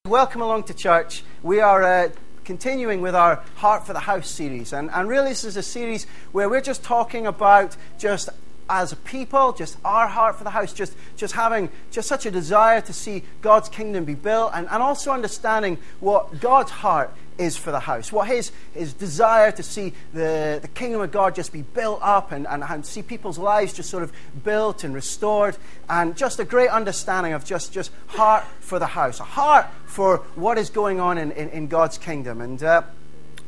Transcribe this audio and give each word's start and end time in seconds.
Welcome 0.07 0.41
along 0.41 0.63
to 0.63 0.73
church. 0.73 1.23
We 1.43 1.61
are 1.61 1.83
uh, 1.83 2.09
continuing 2.45 3.03
with 3.03 3.15
our 3.15 3.45
Heart 3.57 3.87
for 3.87 3.93
the 3.93 4.01
House 4.01 4.31
series. 4.31 4.73
And, 4.73 4.91
and 4.91 5.07
really, 5.07 5.29
this 5.29 5.45
is 5.45 5.59
a 5.59 5.63
series 5.63 6.07
where 6.33 6.49
we're 6.49 6.63
just 6.63 6.83
talking 6.83 7.27
about 7.27 7.77
just 7.99 8.31
as 8.69 8.93
a 8.93 8.97
people, 8.97 9.53
just 9.53 9.77
our 9.85 10.07
heart 10.07 10.37
for 10.37 10.45
the 10.45 10.51
house, 10.51 10.73
just, 10.73 10.95
just 11.17 11.35
having 11.35 11.69
just 11.91 12.09
such 12.09 12.27
a 12.27 12.31
desire 12.31 12.81
to 12.81 12.93
see 12.93 13.23
God's 13.43 13.69
kingdom 13.69 14.05
be 14.05 14.15
built, 14.15 14.53
and, 14.55 14.69
and 14.71 14.83
also 14.83 15.11
understanding 15.13 15.79
what 16.01 16.41
God's 16.41 16.71
heart 16.71 17.15
is 17.37 17.57
for 17.57 17.73
the 17.73 17.81
house, 17.81 18.13
what 18.13 18.29
his, 18.29 18.53
his 18.75 18.93
desire 18.93 19.51
to 19.53 19.63
see 19.63 19.93
the, 20.13 20.61
the 20.63 20.69
kingdom 20.69 21.01
of 21.01 21.11
God 21.11 21.35
just 21.35 21.53
be 21.53 21.63
built 21.63 21.99
up 22.03 22.33
and, 22.33 22.47
and, 22.47 22.63
and 22.63 22.87
see 22.87 23.03
people's 23.03 23.39
lives 23.39 23.73
just 23.73 23.91
sort 23.91 24.03
of 24.03 24.13
built 24.45 24.85
and 24.85 24.95
restored, 24.95 25.57
and 25.89 26.17
just 26.17 26.39
a 26.39 26.45
great 26.45 26.71
understanding 26.71 27.33
of 27.33 27.45
just, 27.45 27.73
just 27.73 27.91
heart 28.09 28.45
for 28.61 28.79
the 28.79 28.87
house, 28.87 29.21
a 29.21 29.25
heart 29.25 29.67
for 29.87 30.19
what 30.37 30.59
is 30.59 30.71
going 30.71 31.01
on 31.01 31.19
in, 31.19 31.33
in, 31.33 31.49
in 31.51 31.67
God's 31.67 31.99
kingdom. 31.99 32.41
And 32.41 32.63
uh, 32.63 32.83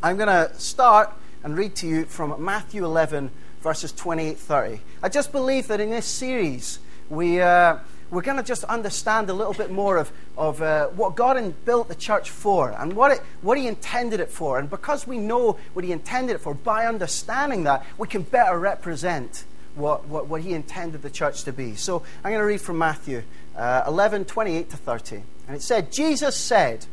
I'm 0.02 0.16
going 0.16 0.28
to 0.28 0.52
start 0.58 1.12
and 1.42 1.56
read 1.56 1.76
to 1.76 1.86
you 1.86 2.04
from 2.06 2.44
Matthew 2.44 2.84
11 2.84 3.30
verses 3.66 3.90
28 3.90 4.38
30. 4.38 4.80
I 5.02 5.08
just 5.08 5.32
believe 5.32 5.66
that 5.66 5.80
in 5.80 5.90
this 5.90 6.06
series, 6.06 6.78
we, 7.08 7.40
uh, 7.40 7.78
we're 8.12 8.22
going 8.22 8.36
to 8.36 8.44
just 8.44 8.62
understand 8.62 9.28
a 9.28 9.32
little 9.32 9.54
bit 9.54 9.72
more 9.72 9.96
of, 9.96 10.12
of 10.38 10.62
uh, 10.62 10.86
what 10.90 11.16
God 11.16 11.52
built 11.64 11.88
the 11.88 11.96
church 11.96 12.30
for 12.30 12.70
and 12.70 12.92
what, 12.92 13.10
it, 13.10 13.20
what 13.42 13.58
He 13.58 13.66
intended 13.66 14.20
it 14.20 14.30
for. 14.30 14.60
And 14.60 14.70
because 14.70 15.04
we 15.04 15.18
know 15.18 15.58
what 15.72 15.84
He 15.84 15.90
intended 15.90 16.36
it 16.36 16.38
for, 16.38 16.54
by 16.54 16.86
understanding 16.86 17.64
that, 17.64 17.84
we 17.98 18.06
can 18.06 18.22
better 18.22 18.56
represent 18.56 19.42
what, 19.74 20.06
what, 20.06 20.28
what 20.28 20.42
He 20.42 20.52
intended 20.52 21.02
the 21.02 21.10
church 21.10 21.42
to 21.42 21.52
be. 21.52 21.74
So 21.74 22.04
I'm 22.22 22.30
going 22.30 22.38
to 22.38 22.46
read 22.46 22.60
from 22.60 22.78
Matthew 22.78 23.24
uh, 23.56 23.82
11 23.88 24.26
28 24.26 24.70
to 24.70 24.76
30. 24.76 25.22
And 25.48 25.56
it 25.56 25.62
said, 25.62 25.90
Jesus 25.90 26.36
said, 26.36 26.86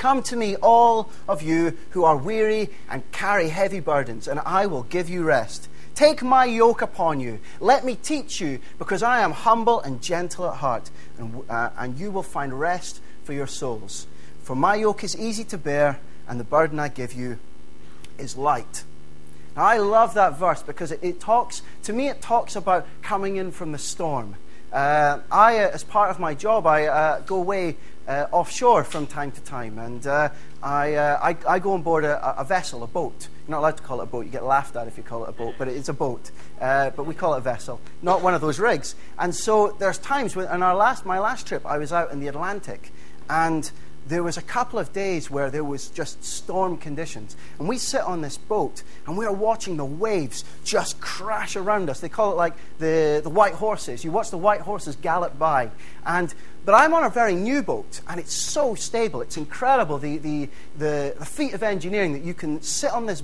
Come 0.00 0.22
to 0.24 0.36
me, 0.36 0.56
all 0.56 1.10
of 1.28 1.42
you 1.42 1.76
who 1.90 2.04
are 2.04 2.16
weary 2.18 2.70
and 2.90 3.02
carry 3.12 3.50
heavy 3.50 3.80
burdens, 3.80 4.28
and 4.28 4.40
I 4.40 4.64
will 4.64 4.84
give 4.84 5.10
you 5.10 5.24
rest. 5.24 5.68
Take 5.94 6.22
my 6.22 6.44
yoke 6.44 6.82
upon 6.82 7.20
you. 7.20 7.40
Let 7.60 7.84
me 7.84 7.94
teach 7.94 8.40
you, 8.40 8.60
because 8.78 9.02
I 9.02 9.20
am 9.20 9.32
humble 9.32 9.80
and 9.80 10.00
gentle 10.00 10.46
at 10.46 10.56
heart, 10.56 10.90
and, 11.18 11.42
uh, 11.48 11.70
and 11.76 11.98
you 11.98 12.10
will 12.10 12.22
find 12.22 12.58
rest 12.58 13.00
for 13.24 13.32
your 13.32 13.46
souls. 13.46 14.06
For 14.42 14.56
my 14.56 14.76
yoke 14.76 15.04
is 15.04 15.18
easy 15.18 15.44
to 15.44 15.58
bear, 15.58 16.00
and 16.26 16.40
the 16.40 16.44
burden 16.44 16.78
I 16.78 16.88
give 16.88 17.12
you 17.12 17.38
is 18.18 18.36
light. 18.36 18.84
Now, 19.56 19.64
I 19.64 19.78
love 19.78 20.14
that 20.14 20.38
verse 20.38 20.62
because 20.62 20.92
it, 20.92 21.00
it 21.02 21.20
talks, 21.20 21.62
to 21.84 21.92
me, 21.92 22.08
it 22.08 22.22
talks 22.22 22.56
about 22.56 22.86
coming 23.02 23.36
in 23.36 23.50
from 23.50 23.72
the 23.72 23.78
storm. 23.78 24.36
Uh, 24.72 25.18
I, 25.32 25.58
uh, 25.58 25.70
as 25.72 25.82
part 25.82 26.10
of 26.10 26.20
my 26.20 26.34
job, 26.34 26.66
I 26.66 26.86
uh, 26.86 27.20
go 27.20 27.36
away 27.36 27.76
uh, 28.06 28.26
offshore 28.30 28.84
from 28.84 29.06
time 29.06 29.32
to 29.32 29.40
time, 29.40 29.78
and 29.78 30.06
uh, 30.06 30.28
I, 30.62 30.94
uh, 30.94 31.18
I, 31.22 31.36
I, 31.48 31.58
go 31.58 31.72
on 31.72 31.82
board 31.82 32.04
a, 32.04 32.40
a, 32.40 32.44
vessel, 32.44 32.82
a 32.84 32.86
boat. 32.86 33.28
You're 33.50 33.56
not 33.56 33.62
allowed 33.62 33.78
to 33.78 33.82
call 33.82 34.00
it 34.00 34.04
a 34.04 34.06
boat. 34.06 34.26
You 34.26 34.30
get 34.30 34.44
laughed 34.44 34.76
at 34.76 34.86
if 34.86 34.96
you 34.96 35.02
call 35.02 35.24
it 35.24 35.28
a 35.28 35.32
boat, 35.32 35.56
but 35.58 35.66
it's 35.66 35.88
a 35.88 35.92
boat. 35.92 36.30
Uh, 36.60 36.90
but 36.90 37.04
we 37.04 37.16
call 37.16 37.34
it 37.34 37.38
a 37.38 37.40
vessel, 37.40 37.80
not 38.00 38.22
one 38.22 38.32
of 38.32 38.40
those 38.40 38.60
rigs. 38.60 38.94
And 39.18 39.34
so 39.34 39.74
there's 39.80 39.98
times 39.98 40.36
when, 40.36 40.46
in 40.46 40.62
our 40.62 40.76
last, 40.76 41.04
my 41.04 41.18
last 41.18 41.48
trip, 41.48 41.66
I 41.66 41.76
was 41.78 41.92
out 41.92 42.12
in 42.12 42.20
the 42.20 42.28
Atlantic, 42.28 42.92
and 43.28 43.68
there 44.06 44.22
was 44.22 44.36
a 44.36 44.42
couple 44.42 44.78
of 44.78 44.92
days 44.92 45.30
where 45.30 45.50
there 45.50 45.64
was 45.64 45.88
just 45.88 46.24
storm 46.24 46.76
conditions. 46.76 47.36
And 47.58 47.68
we 47.68 47.76
sit 47.78 48.02
on 48.02 48.22
this 48.22 48.38
boat 48.38 48.82
and 49.06 49.16
we 49.16 49.26
are 49.26 49.32
watching 49.32 49.76
the 49.76 49.84
waves 49.84 50.44
just 50.64 51.00
crash 51.00 51.54
around 51.56 51.90
us. 51.90 52.00
They 52.00 52.08
call 52.08 52.32
it 52.32 52.36
like 52.36 52.54
the, 52.78 53.20
the 53.22 53.30
white 53.30 53.54
horses. 53.54 54.04
You 54.04 54.10
watch 54.10 54.30
the 54.30 54.38
white 54.38 54.62
horses 54.62 54.96
gallop 54.96 55.38
by. 55.38 55.70
And, 56.04 56.32
but 56.64 56.74
I'm 56.74 56.94
on 56.94 57.04
a 57.04 57.10
very 57.10 57.34
new 57.34 57.62
boat 57.62 58.00
and 58.08 58.18
it's 58.18 58.34
so 58.34 58.74
stable. 58.74 59.20
It's 59.20 59.36
incredible 59.36 59.98
the, 59.98 60.18
the, 60.18 60.48
the, 60.78 61.14
the 61.18 61.26
feat 61.26 61.52
of 61.52 61.62
engineering 61.62 62.12
that 62.14 62.24
you 62.24 62.34
can 62.34 62.62
sit 62.62 62.92
on 62.92 63.06
this 63.06 63.22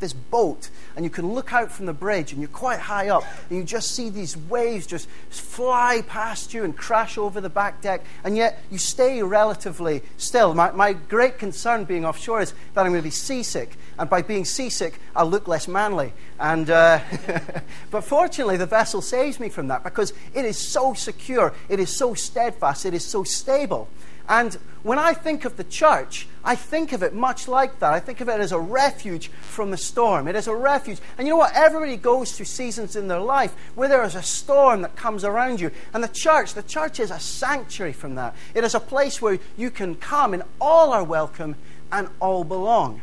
this 0.00 0.12
boat 0.12 0.70
and 0.94 1.04
you 1.04 1.10
can 1.10 1.32
look 1.32 1.52
out 1.52 1.70
from 1.70 1.86
the 1.86 1.92
bridge 1.92 2.32
and 2.32 2.40
you're 2.40 2.48
quite 2.48 2.78
high 2.78 3.08
up 3.08 3.24
and 3.48 3.58
you 3.58 3.64
just 3.64 3.92
see 3.92 4.10
these 4.10 4.36
waves 4.36 4.86
just 4.86 5.08
fly 5.30 6.02
past 6.06 6.54
you 6.54 6.64
and 6.64 6.76
crash 6.76 7.18
over 7.18 7.40
the 7.40 7.48
back 7.48 7.80
deck 7.80 8.04
and 8.24 8.36
yet 8.36 8.62
you 8.70 8.78
stay 8.78 9.22
relatively 9.22 10.02
still. 10.16 10.54
My, 10.54 10.70
my 10.72 10.92
great 10.92 11.38
concern 11.38 11.84
being 11.84 12.04
offshore 12.04 12.42
is 12.42 12.52
that 12.74 12.84
I'm 12.84 12.92
going 12.92 13.02
to 13.02 13.06
be 13.06 13.10
seasick 13.10 13.76
and 13.98 14.08
by 14.08 14.22
being 14.22 14.44
seasick 14.44 14.98
I'll 15.14 15.26
look 15.26 15.48
less 15.48 15.68
manly. 15.68 16.12
And, 16.38 16.68
uh, 16.70 17.00
but 17.90 18.02
fortunately 18.02 18.56
the 18.56 18.66
vessel 18.66 19.02
saves 19.02 19.40
me 19.40 19.48
from 19.48 19.68
that 19.68 19.84
because 19.84 20.12
it 20.34 20.44
is 20.44 20.58
so 20.58 20.94
secure, 20.94 21.54
it 21.68 21.80
is 21.80 21.94
so 21.94 22.14
steadfast, 22.14 22.86
it 22.86 22.94
is 22.94 23.04
so 23.04 23.24
stable. 23.24 23.88
And 24.28 24.56
when 24.82 24.98
I 24.98 25.14
think 25.14 25.44
of 25.44 25.56
the 25.56 25.64
church, 25.64 26.26
I 26.44 26.54
think 26.54 26.92
of 26.92 27.02
it 27.02 27.12
much 27.12 27.48
like 27.48 27.80
that. 27.80 27.92
I 27.92 28.00
think 28.00 28.20
of 28.20 28.28
it 28.28 28.40
as 28.40 28.52
a 28.52 28.58
refuge 28.58 29.28
from 29.28 29.70
the 29.70 29.76
storm. 29.76 30.28
It 30.28 30.36
is 30.36 30.46
a 30.46 30.54
refuge. 30.54 30.98
And 31.18 31.26
you 31.26 31.34
know 31.34 31.38
what? 31.38 31.54
Everybody 31.54 31.96
goes 31.96 32.32
through 32.32 32.46
seasons 32.46 32.96
in 32.96 33.08
their 33.08 33.20
life 33.20 33.54
where 33.74 33.88
there 33.88 34.04
is 34.04 34.14
a 34.14 34.22
storm 34.22 34.82
that 34.82 34.96
comes 34.96 35.24
around 35.24 35.60
you. 35.60 35.70
And 35.92 36.04
the 36.04 36.08
church, 36.08 36.54
the 36.54 36.62
church 36.62 37.00
is 37.00 37.10
a 37.10 37.18
sanctuary 37.18 37.92
from 37.92 38.14
that. 38.14 38.34
It 38.54 38.64
is 38.64 38.74
a 38.74 38.80
place 38.80 39.20
where 39.20 39.38
you 39.56 39.70
can 39.70 39.96
come 39.96 40.34
and 40.34 40.44
all 40.60 40.92
are 40.92 41.04
welcome 41.04 41.56
and 41.90 42.08
all 42.20 42.44
belong. 42.44 43.02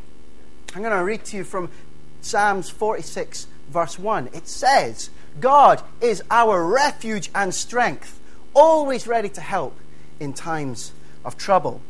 I'm 0.75 0.81
going 0.81 0.97
to 0.97 1.03
read 1.03 1.25
to 1.25 1.37
you 1.37 1.43
from 1.43 1.69
Psalms 2.21 2.69
46, 2.69 3.47
verse 3.69 3.99
1. 3.99 4.29
It 4.33 4.47
says, 4.47 5.09
God 5.39 5.81
is 6.01 6.23
our 6.31 6.65
refuge 6.65 7.29
and 7.35 7.53
strength, 7.53 8.19
always 8.53 9.05
ready 9.05 9.29
to 9.29 9.41
help 9.41 9.77
in 10.19 10.33
times 10.33 10.93
of 11.25 11.37
trouble. 11.37 11.81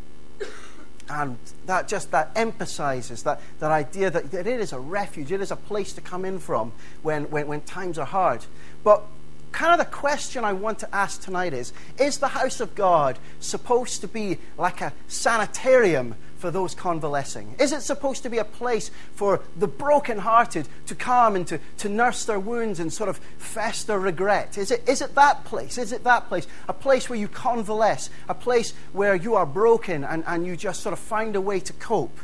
And 1.09 1.37
that 1.65 1.87
just 1.87 2.11
that 2.11 2.31
emphasizes 2.35 3.23
that, 3.23 3.41
that 3.59 3.71
idea 3.71 4.09
that, 4.09 4.31
that 4.31 4.47
it 4.47 4.59
is 4.59 4.71
a 4.71 4.79
refuge, 4.79 5.31
it 5.31 5.41
is 5.41 5.51
a 5.51 5.55
place 5.55 5.93
to 5.93 6.01
come 6.01 6.23
in 6.25 6.39
from 6.39 6.71
when, 7.01 7.29
when, 7.29 7.47
when 7.47 7.61
times 7.61 7.97
are 7.99 8.05
hard. 8.05 8.45
But 8.83 9.03
kind 9.51 9.73
of 9.73 9.85
the 9.85 9.91
question 9.91 10.43
I 10.43 10.53
want 10.53 10.79
to 10.79 10.95
ask 10.95 11.21
tonight 11.21 11.53
is 11.53 11.73
Is 11.99 12.19
the 12.19 12.29
house 12.29 12.59
of 12.59 12.73
God 12.73 13.19
supposed 13.39 14.01
to 14.01 14.07
be 14.07 14.39
like 14.57 14.81
a 14.81 14.93
sanitarium 15.07 16.15
for 16.43 16.51
those 16.51 16.75
convalescing? 16.75 17.55
Is 17.57 17.71
it 17.71 17.83
supposed 17.83 18.23
to 18.23 18.29
be 18.29 18.37
a 18.37 18.43
place 18.43 18.91
for 19.15 19.39
the 19.55 19.65
brokenhearted 19.65 20.67
to 20.87 20.93
come 20.93 21.37
and 21.37 21.47
to, 21.47 21.57
to 21.77 21.87
nurse 21.87 22.25
their 22.25 22.37
wounds 22.37 22.81
and 22.81 22.91
sort 22.91 23.07
of 23.07 23.15
fester 23.37 23.97
regret? 23.97 24.57
Is 24.57 24.69
it, 24.69 24.83
is 24.85 25.01
it 25.01 25.15
that 25.15 25.45
place? 25.45 25.77
Is 25.77 25.93
it 25.93 26.03
that 26.03 26.27
place? 26.27 26.45
A 26.67 26.73
place 26.73 27.07
where 27.07 27.17
you 27.17 27.29
convalesce, 27.29 28.09
a 28.27 28.33
place 28.33 28.73
where 28.91 29.15
you 29.15 29.35
are 29.35 29.45
broken 29.45 30.03
and, 30.03 30.25
and 30.27 30.45
you 30.45 30.57
just 30.57 30.83
sort 30.83 30.91
of 30.91 30.99
find 30.99 31.37
a 31.37 31.41
way 31.41 31.61
to 31.61 31.71
cope? 31.71 32.19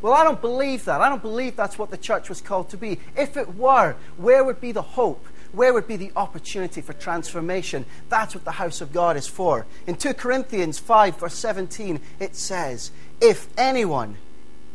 Well, 0.00 0.12
I 0.12 0.24
don't 0.24 0.40
believe 0.40 0.84
that. 0.86 1.00
I 1.00 1.08
don't 1.08 1.22
believe 1.22 1.54
that's 1.54 1.78
what 1.78 1.92
the 1.92 1.96
church 1.96 2.28
was 2.28 2.40
called 2.40 2.68
to 2.70 2.76
be. 2.76 2.98
If 3.16 3.36
it 3.36 3.54
were, 3.54 3.94
where 4.16 4.42
would 4.42 4.60
be 4.60 4.72
the 4.72 4.82
hope? 4.82 5.24
Where 5.52 5.74
would 5.74 5.86
be 5.86 5.96
the 5.96 6.12
opportunity 6.16 6.80
for 6.80 6.94
transformation? 6.94 7.84
That's 8.08 8.34
what 8.34 8.44
the 8.44 8.52
house 8.52 8.80
of 8.80 8.92
God 8.92 9.18
is 9.18 9.26
for. 9.26 9.66
In 9.86 9.96
2 9.96 10.14
Corinthians 10.14 10.78
5, 10.78 11.18
verse 11.18 11.34
17, 11.34 12.00
it 12.20 12.34
says, 12.34 12.90
If 13.22 13.48
anyone, 13.56 14.16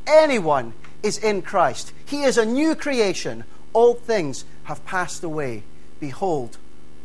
anyone 0.08 0.72
is 1.04 1.18
in 1.18 1.42
Christ, 1.42 1.92
he 2.06 2.24
is 2.24 2.38
a 2.38 2.46
new 2.46 2.76
creation. 2.76 3.44
All 3.74 3.94
things 3.94 4.46
have 4.64 4.86
passed 4.86 5.22
away. 5.24 5.64
Behold, 6.00 6.58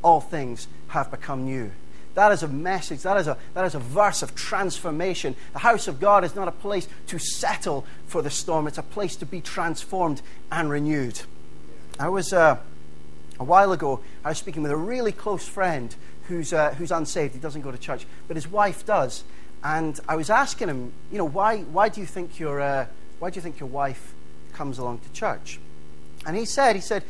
all 0.03 0.21
things 0.21 0.69
have 0.89 1.11
become 1.11 1.45
new. 1.45 1.73
That 2.15 2.31
is 2.31 2.45
a 2.45 2.49
message. 2.49 3.03
That 3.03 3.17
is 3.17 3.27
a, 3.27 3.37
that 3.55 3.65
is 3.65 3.75
a 3.75 3.81
verse 3.81 4.23
of 4.23 4.37
transformation. 4.37 5.35
The 5.53 5.59
house 5.59 5.89
of 5.89 5.99
God 5.99 6.23
is 6.23 6.37
not 6.37 6.47
a 6.47 6.53
place 6.53 6.87
to 7.09 7.19
settle 7.19 7.87
for 8.07 8.23
the 8.23 8.31
storm, 8.31 8.69
it's 8.69 8.79
a 8.79 8.83
place 8.83 9.17
to 9.17 9.27
be 9.27 9.41
transformed 9.41 10.23
and 10.53 10.71
renewed. 10.71 11.21
I 11.99 12.09
was. 12.09 12.33
Uh, 12.33 12.59
a 13.41 13.45
while 13.45 13.73
ago, 13.73 14.01
I 14.25 14.29
was 14.29 14.39
speaking 14.39 14.63
with 14.63 14.71
a 14.71 14.77
really 14.77 15.11
close 15.11 15.49
friend 15.49 15.95
who's, 16.29 16.53
uh, 16.53 16.75
who's 16.75 16.93
unsaved. 16.93 17.35
He 17.35 17.41
doesn't 17.41 17.63
go 17.63 17.73
to 17.73 17.79
church, 17.79 18.07
but 18.29 18.37
his 18.37 18.47
wife 18.47 18.87
does. 18.87 19.25
And 19.65 19.99
I 20.09 20.17
was 20.17 20.31
asking 20.31 20.69
him, 20.69 20.93
you 21.11 21.19
know, 21.19 21.25
why, 21.25 21.61
why, 21.61 21.89
do, 21.89 22.01
you 22.01 22.07
think 22.07 22.39
your, 22.39 22.61
uh, 22.61 22.87
why 23.19 23.31
do 23.31 23.37
you 23.37 23.43
think 23.43 23.61
your 23.61 23.69
wife 23.69 24.13
comes 24.53 24.79
along 24.79 24.99
to 24.99 25.13
church? 25.13 25.61
And 26.27 26.37
he 26.37 26.45
said, 26.45 26.75
he 26.75 26.83
said, 26.83 27.05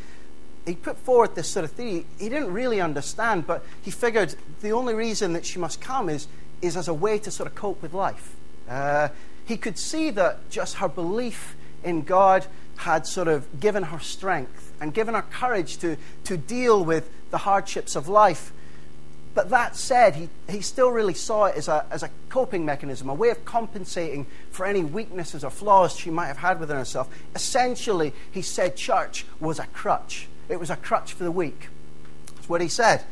he 0.65 0.75
put 0.75 0.97
forward 0.97 1.35
this 1.35 1.49
sort 1.49 1.65
of 1.65 1.71
theory. 1.71 2.05
He 2.19 2.29
didn't 2.29 2.53
really 2.53 2.79
understand, 2.79 3.47
but 3.47 3.65
he 3.81 3.91
figured 3.91 4.35
the 4.61 4.71
only 4.71 4.93
reason 4.93 5.33
that 5.33 5.45
she 5.45 5.59
must 5.59 5.81
come 5.81 6.09
is, 6.09 6.27
is 6.61 6.77
as 6.77 6.87
a 6.87 6.93
way 6.93 7.19
to 7.19 7.31
sort 7.31 7.47
of 7.47 7.55
cope 7.55 7.81
with 7.81 7.93
life. 7.93 8.35
Uh, 8.69 9.09
he 9.45 9.57
could 9.57 9.77
see 9.77 10.09
that 10.11 10.49
just 10.49 10.75
her 10.75 10.87
belief 10.87 11.55
in 11.83 12.03
God 12.03 12.45
had 12.77 13.05
sort 13.05 13.27
of 13.27 13.59
given 13.59 13.83
her 13.83 13.99
strength 13.99 14.71
and 14.79 14.93
given 14.93 15.15
her 15.15 15.21
courage 15.21 15.77
to, 15.77 15.97
to 16.23 16.37
deal 16.37 16.83
with 16.83 17.09
the 17.31 17.39
hardships 17.39 17.95
of 17.95 18.07
life. 18.07 18.53
But 19.33 19.49
that 19.49 19.75
said, 19.75 20.15
he, 20.15 20.29
he 20.47 20.61
still 20.61 20.89
really 20.89 21.13
saw 21.13 21.45
it 21.45 21.55
as 21.55 21.67
a, 21.67 21.85
as 21.89 22.03
a 22.03 22.09
coping 22.29 22.65
mechanism, 22.65 23.09
a 23.09 23.13
way 23.13 23.29
of 23.29 23.43
compensating 23.45 24.27
for 24.51 24.65
any 24.65 24.83
weaknesses 24.83 25.43
or 25.43 25.49
flaws 25.49 25.95
she 25.97 26.11
might 26.11 26.27
have 26.27 26.37
had 26.37 26.59
within 26.59 26.77
herself. 26.77 27.09
Essentially, 27.33 28.13
he 28.31 28.41
said 28.41 28.75
church 28.75 29.25
was 29.39 29.57
a 29.57 29.65
crutch. 29.67 30.27
It 30.49 30.59
was 30.59 30.69
a 30.69 30.75
crutch 30.75 31.13
for 31.13 31.23
the 31.23 31.31
weak. 31.31 31.69
That's 32.35 32.49
what 32.49 32.61
he 32.61 32.67
said. 32.67 33.03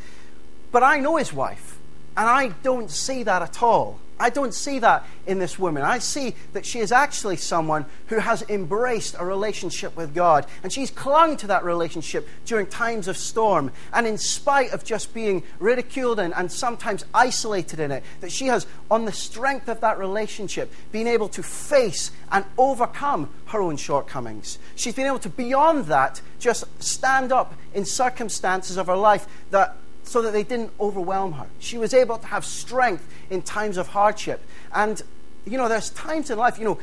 But 0.71 0.83
I 0.83 0.99
know 0.99 1.15
his 1.15 1.33
wife, 1.33 1.79
and 2.15 2.29
I 2.29 2.49
don't 2.61 2.91
see 2.91 3.23
that 3.23 3.41
at 3.41 3.63
all. 3.63 3.99
I 4.21 4.29
don't 4.29 4.53
see 4.53 4.77
that 4.79 5.05
in 5.25 5.39
this 5.39 5.57
woman. 5.57 5.81
I 5.83 5.97
see 5.97 6.35
that 6.53 6.65
she 6.65 6.79
is 6.79 6.91
actually 6.91 7.37
someone 7.37 7.85
who 8.07 8.19
has 8.19 8.43
embraced 8.49 9.15
a 9.17 9.25
relationship 9.25 9.97
with 9.97 10.13
God. 10.13 10.45
And 10.61 10.71
she's 10.71 10.91
clung 10.91 11.37
to 11.37 11.47
that 11.47 11.63
relationship 11.63 12.27
during 12.45 12.67
times 12.67 13.07
of 13.07 13.17
storm. 13.17 13.71
And 13.91 14.05
in 14.05 14.19
spite 14.19 14.73
of 14.73 14.83
just 14.83 15.13
being 15.13 15.41
ridiculed 15.59 16.19
and, 16.19 16.35
and 16.35 16.51
sometimes 16.51 17.03
isolated 17.15 17.79
in 17.79 17.91
it, 17.91 18.03
that 18.19 18.31
she 18.31 18.45
has, 18.45 18.67
on 18.91 19.05
the 19.05 19.11
strength 19.11 19.67
of 19.67 19.81
that 19.81 19.97
relationship, 19.97 20.71
been 20.91 21.07
able 21.07 21.29
to 21.29 21.41
face 21.41 22.11
and 22.31 22.45
overcome 22.59 23.29
her 23.47 23.61
own 23.61 23.75
shortcomings. 23.75 24.59
She's 24.75 24.95
been 24.95 25.07
able 25.07 25.19
to, 25.19 25.29
beyond 25.29 25.85
that, 25.85 26.21
just 26.39 26.65
stand 26.81 27.31
up 27.31 27.55
in 27.73 27.85
circumstances 27.85 28.77
of 28.77 28.85
her 28.87 28.95
life 28.95 29.27
that 29.49 29.77
so 30.03 30.21
that 30.21 30.31
they 30.31 30.43
didn't 30.43 30.71
overwhelm 30.79 31.33
her. 31.33 31.47
She 31.59 31.77
was 31.77 31.93
able 31.93 32.17
to 32.17 32.27
have 32.27 32.45
strength 32.45 33.07
in 33.29 33.41
times 33.41 33.77
of 33.77 33.89
hardship. 33.89 34.41
And, 34.73 35.01
you 35.45 35.57
know, 35.57 35.69
there's 35.69 35.89
times 35.91 36.29
in 36.29 36.37
life, 36.37 36.57
you 36.57 36.65
know, 36.65 36.79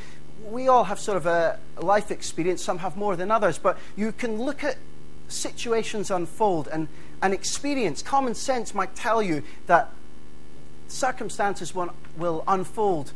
we 0.51 0.69
all 0.69 0.85
have 0.85 0.99
sort 0.99 1.17
of 1.17 1.27
a 1.27 1.59
life 1.81 2.11
experience, 2.11 2.63
some 2.63 2.79
have 2.79 2.97
more 2.97 3.17
than 3.17 3.31
others, 3.31 3.59
but 3.59 3.79
you 3.97 4.13
can 4.13 4.41
look 4.41 4.65
at 4.65 4.77
situations 5.29 6.11
unfold 6.11 6.69
and, 6.69 6.89
and 7.21 7.35
experience. 7.35 8.03
Common 8.03 8.35
sense 8.35 8.75
might 8.75 8.95
tell 8.95 9.23
you 9.23 9.43
that 9.67 9.91
circumstances 10.89 11.75
will, 11.75 11.93
will 12.17 12.45
unfold 12.49 13.13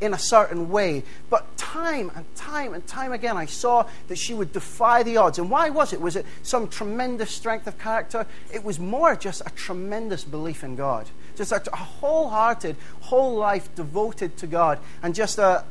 in 0.00 0.14
a 0.14 0.18
certain 0.18 0.70
way. 0.70 1.02
But 1.28 1.56
time 1.68 2.10
and 2.16 2.24
time 2.34 2.72
and 2.72 2.86
time 2.86 3.12
again, 3.12 3.36
I 3.36 3.44
saw 3.44 3.86
that 4.08 4.16
she 4.16 4.32
would 4.32 4.52
defy 4.54 5.02
the 5.02 5.18
odds. 5.18 5.38
And 5.38 5.50
why 5.50 5.68
was 5.68 5.92
it? 5.92 6.00
Was 6.00 6.16
it 6.16 6.24
some 6.42 6.66
tremendous 6.68 7.30
strength 7.30 7.66
of 7.66 7.78
character? 7.78 8.26
It 8.50 8.64
was 8.64 8.80
more 8.80 9.14
just 9.14 9.42
a 9.44 9.50
tremendous 9.50 10.24
belief 10.24 10.64
in 10.64 10.76
God. 10.76 11.06
Just 11.36 11.52
a, 11.52 11.60
wholehearted, 11.76 12.76
whole 13.02 13.34
life 13.34 13.74
devoted 13.74 14.38
to 14.38 14.46
God. 14.46 14.78
And 15.02 15.14
just 15.14 15.38
a, 15.38 15.64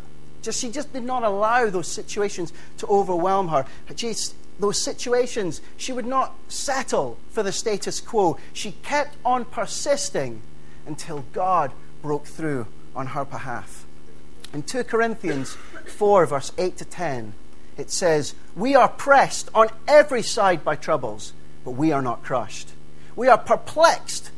just, 0.44 0.60
she 0.60 0.70
just 0.70 0.94
did 0.94 1.04
not 1.04 1.24
allow 1.24 1.68
those 1.72 1.88
situations 1.88 2.54
to 2.78 2.88
overwhelm 2.88 3.48
her. 3.48 3.66
Those 4.60 4.82
situations, 4.82 5.62
she 5.78 5.94
would 5.94 6.06
not 6.06 6.36
settle 6.48 7.18
for 7.32 7.42
the 7.42 7.52
status 7.52 8.00
quo. 8.00 8.38
She 8.54 8.72
kept 8.84 9.16
on 9.26 9.46
persisting 9.46 10.42
until 10.86 11.26
God 11.34 11.72
broke 12.02 12.26
through 12.26 12.68
on 12.96 13.08
her 13.08 13.26
behalf. 13.26 13.88
In 14.54 14.64
2 14.64 14.86
Corinthians 14.86 15.58
4, 15.90 16.26
verse 16.26 16.52
8 16.58 16.78
to 16.78 16.86
10, 16.86 17.34
it 17.78 17.92
says, 17.92 18.34
We 18.56 18.76
are 18.76 18.90
pressed 18.90 19.50
on 19.54 19.70
every 19.88 20.24
side 20.24 20.64
by 20.64 20.76
troubles, 20.76 21.34
but 21.64 21.72
we 21.72 21.92
are 21.92 22.02
not 22.02 22.24
crushed. 22.24 22.72
We 23.16 23.28
are 23.28 23.38
perplexed, 23.38 24.32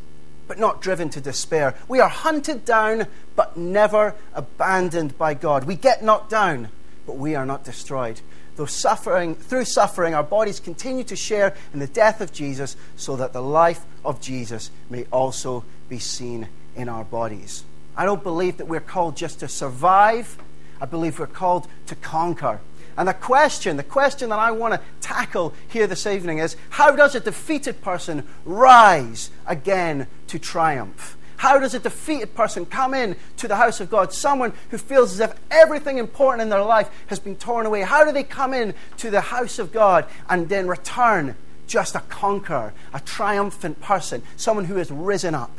but 0.47 0.59
not 0.59 0.81
driven 0.81 1.09
to 1.11 1.21
despair. 1.21 1.75
We 1.87 1.99
are 1.99 2.09
hunted 2.09 2.65
down, 2.65 3.07
but 3.35 3.55
never 3.55 4.15
abandoned 4.33 5.17
by 5.17 5.33
God. 5.33 5.63
We 5.63 5.75
get 5.75 6.03
knocked 6.03 6.29
down, 6.29 6.69
but 7.05 7.17
we 7.17 7.35
are 7.35 7.45
not 7.45 7.63
destroyed. 7.63 8.21
Though 8.55 8.65
suffering, 8.65 9.35
through 9.35 9.65
suffering, 9.65 10.13
our 10.13 10.23
bodies 10.23 10.59
continue 10.59 11.03
to 11.05 11.15
share 11.15 11.55
in 11.73 11.79
the 11.79 11.87
death 11.87 12.19
of 12.19 12.33
Jesus, 12.33 12.75
so 12.97 13.15
that 13.15 13.31
the 13.31 13.41
life 13.41 13.85
of 14.03 14.19
Jesus 14.19 14.69
may 14.89 15.05
also 15.11 15.63
be 15.87 15.99
seen 15.99 16.49
in 16.75 16.89
our 16.89 17.05
bodies. 17.05 17.63
I 17.95 18.05
don't 18.05 18.23
believe 18.23 18.57
that 18.57 18.67
we're 18.67 18.79
called 18.79 19.15
just 19.15 19.41
to 19.41 19.47
survive. 19.47 20.37
I 20.81 20.85
believe 20.85 21.19
we're 21.19 21.27
called 21.27 21.67
to 21.87 21.95
conquer. 21.95 22.59
And 22.97 23.07
the 23.07 23.13
question, 23.13 23.77
the 23.77 23.83
question 23.83 24.29
that 24.29 24.39
I 24.39 24.51
want 24.51 24.73
to 24.73 24.81
tackle 24.99 25.53
here 25.69 25.87
this 25.87 26.05
evening 26.05 26.39
is 26.39 26.57
how 26.69 26.95
does 26.95 27.15
a 27.15 27.19
defeated 27.21 27.81
person 27.81 28.27
rise 28.43 29.31
again 29.47 30.07
to 30.27 30.37
triumph? 30.37 31.17
How 31.37 31.57
does 31.57 31.73
a 31.73 31.79
defeated 31.79 32.35
person 32.35 32.65
come 32.65 32.93
in 32.93 33.15
to 33.37 33.47
the 33.47 33.55
house 33.55 33.79
of 33.79 33.89
God? 33.89 34.11
Someone 34.11 34.51
who 34.71 34.77
feels 34.77 35.13
as 35.13 35.21
if 35.21 35.39
everything 35.49 35.97
important 35.97 36.41
in 36.41 36.49
their 36.49 36.61
life 36.61 36.89
has 37.07 37.17
been 37.17 37.37
torn 37.37 37.65
away. 37.65 37.83
How 37.83 38.03
do 38.03 38.11
they 38.11 38.23
come 38.23 38.53
in 38.53 38.73
to 38.97 39.09
the 39.09 39.21
house 39.21 39.57
of 39.59 39.71
God 39.71 40.05
and 40.29 40.49
then 40.49 40.67
return 40.67 41.37
just 41.65 41.95
a 41.95 42.01
conqueror, 42.01 42.73
a 42.93 42.99
triumphant 42.99 43.79
person, 43.79 44.21
someone 44.35 44.65
who 44.65 44.75
has 44.75 44.91
risen 44.91 45.33
up? 45.33 45.51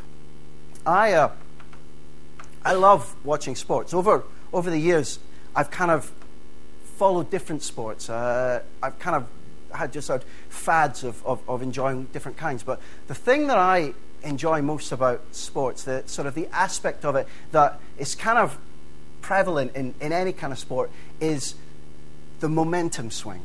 I, 0.84 1.14
uh, 1.14 1.31
I 2.62 2.75
love 2.75 3.17
watching 3.25 3.56
sports. 3.56 3.94
Over, 3.94 4.25
over 4.52 4.70
the 4.70 4.79
years, 4.79 5.19
I've 5.55 5.70
kind 5.70 5.91
of 5.91 6.12
followed 6.97 7.31
different 7.31 7.62
sports. 7.62 8.11
Uh, 8.11 8.62
I've 8.82 8.99
kind 8.99 9.17
of 9.17 9.26
had 9.76 9.93
just 9.93 10.08
had 10.08 10.25
fads 10.49 11.05
of, 11.05 11.25
of, 11.25 11.41
of, 11.49 11.62
enjoying 11.62 12.05
different 12.12 12.37
kinds. 12.37 12.62
But 12.62 12.81
the 13.06 13.14
thing 13.14 13.47
that 13.47 13.56
I 13.56 13.94
enjoy 14.23 14.62
most 14.62 14.93
about 14.93 15.23
sports, 15.32 15.85
the 15.85 16.02
sort 16.06 16.26
of 16.26 16.35
the 16.35 16.49
aspect 16.52 17.05
of 17.05 17.17
it 17.17 17.26
that 17.52 17.81
is 17.99 18.14
kind 18.14 18.38
of 18.38 18.58
prevalent 19.20 19.75
in, 19.75 19.94
in 20.00 20.12
any 20.12 20.32
kind 20.32 20.53
of 20.53 20.58
sport, 20.58 20.91
is 21.20 21.55
the 22.41 22.49
momentum 22.49 23.11
swing. 23.11 23.43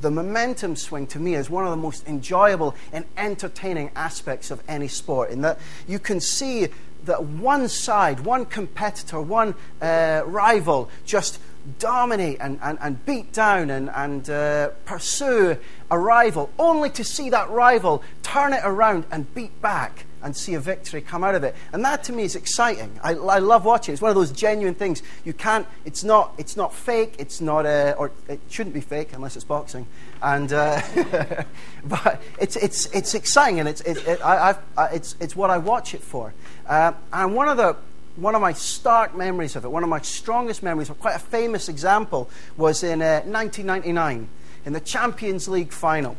The 0.00 0.10
momentum 0.10 0.76
swing 0.76 1.06
to 1.08 1.18
me 1.18 1.34
is 1.34 1.48
one 1.48 1.64
of 1.64 1.70
the 1.70 1.76
most 1.76 2.06
enjoyable 2.06 2.74
and 2.92 3.04
entertaining 3.16 3.90
aspects 3.96 4.50
of 4.50 4.62
any 4.68 4.88
sport, 4.88 5.30
in 5.30 5.40
that 5.42 5.58
you 5.88 5.98
can 5.98 6.20
see 6.20 6.68
that 7.04 7.22
one 7.24 7.68
side, 7.68 8.20
one 8.20 8.46
competitor, 8.46 9.20
one 9.20 9.54
uh, 9.80 10.22
rival 10.26 10.90
just 11.04 11.38
dominate 11.78 12.38
and, 12.40 12.58
and, 12.62 12.78
and 12.80 13.04
beat 13.06 13.32
down 13.32 13.70
and, 13.70 13.90
and 13.94 14.28
uh, 14.28 14.68
pursue 14.84 15.56
a 15.90 15.98
rival, 15.98 16.50
only 16.58 16.90
to 16.90 17.04
see 17.04 17.30
that 17.30 17.48
rival 17.50 18.02
turn 18.22 18.52
it 18.52 18.60
around 18.64 19.04
and 19.10 19.32
beat 19.34 19.60
back 19.62 20.06
and 20.24 20.34
see 20.34 20.54
a 20.54 20.60
victory 20.60 21.02
come 21.02 21.22
out 21.22 21.34
of 21.34 21.44
it. 21.44 21.54
And 21.72 21.84
that 21.84 22.02
to 22.04 22.12
me 22.12 22.24
is 22.24 22.34
exciting. 22.34 22.98
I, 23.02 23.10
I 23.10 23.38
love 23.38 23.64
watching. 23.64 23.92
It's 23.92 24.02
one 24.02 24.08
of 24.08 24.16
those 24.16 24.32
genuine 24.32 24.74
things. 24.74 25.02
You 25.24 25.34
can't. 25.34 25.66
It's 25.84 26.02
not. 26.02 26.32
It's 26.38 26.56
not 26.56 26.74
fake. 26.74 27.14
It's 27.18 27.40
not. 27.40 27.66
Uh, 27.66 27.94
or 27.98 28.10
it 28.28 28.40
shouldn't 28.48 28.74
be 28.74 28.80
fake 28.80 29.10
unless 29.12 29.36
it's 29.36 29.44
boxing. 29.44 29.86
And 30.22 30.52
uh, 30.52 30.80
but 31.84 32.22
it's 32.40 32.56
it's 32.56 32.86
it's 32.86 33.14
exciting 33.14 33.60
and 33.60 33.68
it's 33.68 33.82
it, 33.82 33.98
it, 34.08 34.20
I, 34.24 34.56
I, 34.76 34.86
it's 34.86 35.14
it's 35.20 35.36
what 35.36 35.50
I 35.50 35.58
watch 35.58 35.94
it 35.94 36.00
for. 36.00 36.32
Uh, 36.66 36.92
and 37.12 37.34
one 37.34 37.48
of 37.48 37.58
the 37.58 37.76
one 38.16 38.34
of 38.34 38.40
my 38.40 38.54
stark 38.54 39.14
memories 39.14 39.56
of 39.56 39.64
it, 39.64 39.70
one 39.70 39.82
of 39.82 39.88
my 39.88 40.00
strongest 40.00 40.62
memories, 40.62 40.88
quite 41.00 41.16
a 41.16 41.20
famous 41.20 41.68
example, 41.68 42.30
was 42.56 42.82
in 42.82 43.00
1999 43.00 44.20
uh, 44.22 44.66
in 44.66 44.72
the 44.72 44.80
Champions 44.80 45.48
League 45.48 45.72
final. 45.72 46.16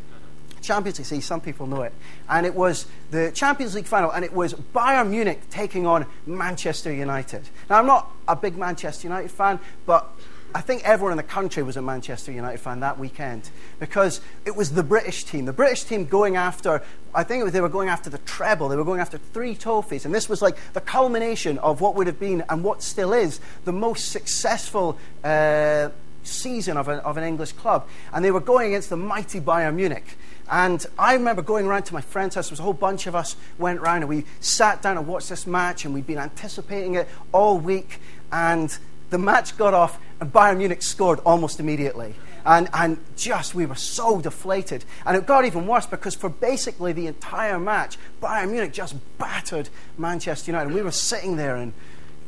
Champions 0.66 1.00
League, 1.00 1.06
see, 1.06 1.22
some 1.22 1.42
people 1.42 1.68
know 1.68 1.82
it. 1.82 1.94
And 2.30 2.46
it 2.46 2.56
was 2.56 2.86
the 3.12 3.32
Champions 3.32 3.76
League 3.76 3.86
final, 3.86 4.12
and 4.12 4.26
it 4.26 4.34
was 4.34 4.54
Bayern 4.54 5.10
Munich 5.10 5.42
taking 5.50 5.86
on 5.86 6.06
Manchester 6.26 6.94
United. 6.94 7.44
Now, 7.70 7.80
I'm 7.80 7.86
not 7.86 8.12
a 8.28 8.36
big 8.36 8.58
Manchester 8.58 9.08
United 9.08 9.32
fan, 9.32 9.60
but 9.86 10.12
I 10.56 10.62
think 10.62 10.86
everyone 10.86 11.12
in 11.12 11.18
the 11.18 11.24
country 11.24 11.64
was 11.64 11.76
a 11.76 11.82
Manchester 11.82 12.32
United 12.32 12.62
fan 12.62 12.80
that 12.80 12.98
weekend 12.98 13.50
because 13.78 14.22
it 14.46 14.56
was 14.56 14.72
the 14.72 14.84
British 14.84 15.26
team. 15.26 15.44
The 15.44 15.52
British 15.52 15.84
team 15.84 16.06
going 16.06 16.38
after, 16.38 16.82
I 17.14 17.26
think 17.26 17.44
was, 17.44 17.52
they 17.52 17.60
were 17.60 17.68
going 17.68 17.90
after 17.90 18.10
the 18.10 18.20
treble. 18.20 18.70
They 18.70 18.78
were 18.78 18.86
going 18.86 19.02
after 19.02 19.18
three 19.18 19.54
trophies. 19.56 20.06
And 20.06 20.16
this 20.16 20.30
was 20.30 20.42
like 20.42 20.56
the 20.72 20.80
culmination 20.80 21.58
of 21.58 21.82
what 21.82 21.96
would 21.96 22.08
have 22.08 22.22
been 22.22 22.42
and 22.48 22.64
what 22.64 22.82
still 22.84 23.12
is 23.12 23.42
the 23.66 23.74
most 23.74 24.14
successful 24.14 24.98
uh, 25.26 25.90
season 26.24 26.78
of, 26.78 26.88
a, 26.88 27.04
of 27.04 27.18
an 27.18 27.26
English 27.26 27.52
club. 27.52 27.86
And 28.14 28.24
they 28.24 28.32
were 28.32 28.40
going 28.40 28.68
against 28.68 28.90
the 28.90 28.96
mighty 28.96 29.42
Bayern 29.42 29.76
Munich. 29.76 30.18
And 30.52 30.86
I 30.98 31.14
remember 31.14 31.42
going 31.42 31.66
around 31.66 31.84
to 31.84 31.94
my 31.94 32.02
friend's 32.02 32.36
house. 32.36 32.50
There 32.50 32.54
was 32.54 32.60
a 32.60 32.64
whole 32.64 32.74
bunch 32.74 33.08
of 33.08 33.16
us 33.16 33.36
went 33.58 33.80
around 33.80 34.02
and 34.02 34.10
we 34.10 34.26
sat 34.40 34.82
down 34.82 34.98
and 34.98 35.08
watched 35.08 35.30
this 35.30 35.48
match. 35.48 35.86
And 35.86 35.94
we'd 35.94 36.08
been 36.08 36.18
anticipating 36.18 36.96
it 36.96 37.08
all 37.32 37.58
week. 37.58 38.00
And 38.32 38.76
the 39.10 39.18
match 39.18 39.58
got 39.58 39.74
off, 39.74 40.00
and 40.20 40.32
Bayern 40.34 40.58
Munich 40.58 40.82
scored 40.82 41.20
almost 41.26 41.60
immediately. 41.60 42.16
And, 42.46 42.70
and 42.74 42.98
just, 43.16 43.56
we 43.56 43.66
were 43.66 43.76
so 43.76 44.22
deflated. 44.22 44.86
And 45.06 45.18
it 45.18 45.26
got 45.26 45.46
even 45.46 45.66
worse 45.66 45.88
because 45.88 46.14
for 46.14 46.30
basically 46.30 46.94
the 46.94 47.08
entire 47.08 47.60
match, 47.60 47.98
Bayern 48.22 48.52
Munich 48.52 48.72
just 48.72 48.96
battered 49.18 49.70
Manchester 49.98 50.52
United. 50.52 50.68
And 50.68 50.76
we 50.76 50.84
were 50.84 50.92
sitting 50.92 51.38
there, 51.38 51.56
and 51.56 51.74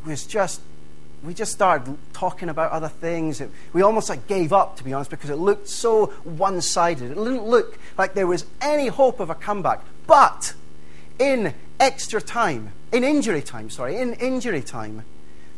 it 0.05 0.09
was 0.09 0.25
just, 0.25 0.61
we 1.23 1.33
just 1.33 1.51
started 1.51 1.97
talking 2.13 2.49
about 2.49 2.71
other 2.71 2.87
things. 2.87 3.41
It, 3.41 3.49
we 3.73 3.81
almost 3.81 4.09
like 4.09 4.27
gave 4.27 4.53
up, 4.53 4.77
to 4.77 4.83
be 4.83 4.93
honest, 4.93 5.09
because 5.09 5.29
it 5.29 5.35
looked 5.37 5.67
so 5.67 6.07
one 6.23 6.61
sided. 6.61 7.11
It 7.11 7.15
didn't 7.15 7.45
look 7.45 7.77
like 7.97 8.13
there 8.13 8.27
was 8.27 8.45
any 8.61 8.87
hope 8.87 9.19
of 9.19 9.29
a 9.29 9.35
comeback. 9.35 9.81
But 10.05 10.53
in 11.19 11.53
extra 11.79 12.21
time, 12.21 12.71
in 12.91 13.03
injury 13.03 13.41
time, 13.41 13.69
sorry, 13.69 13.97
in 13.97 14.13
injury 14.13 14.61
time, 14.61 15.03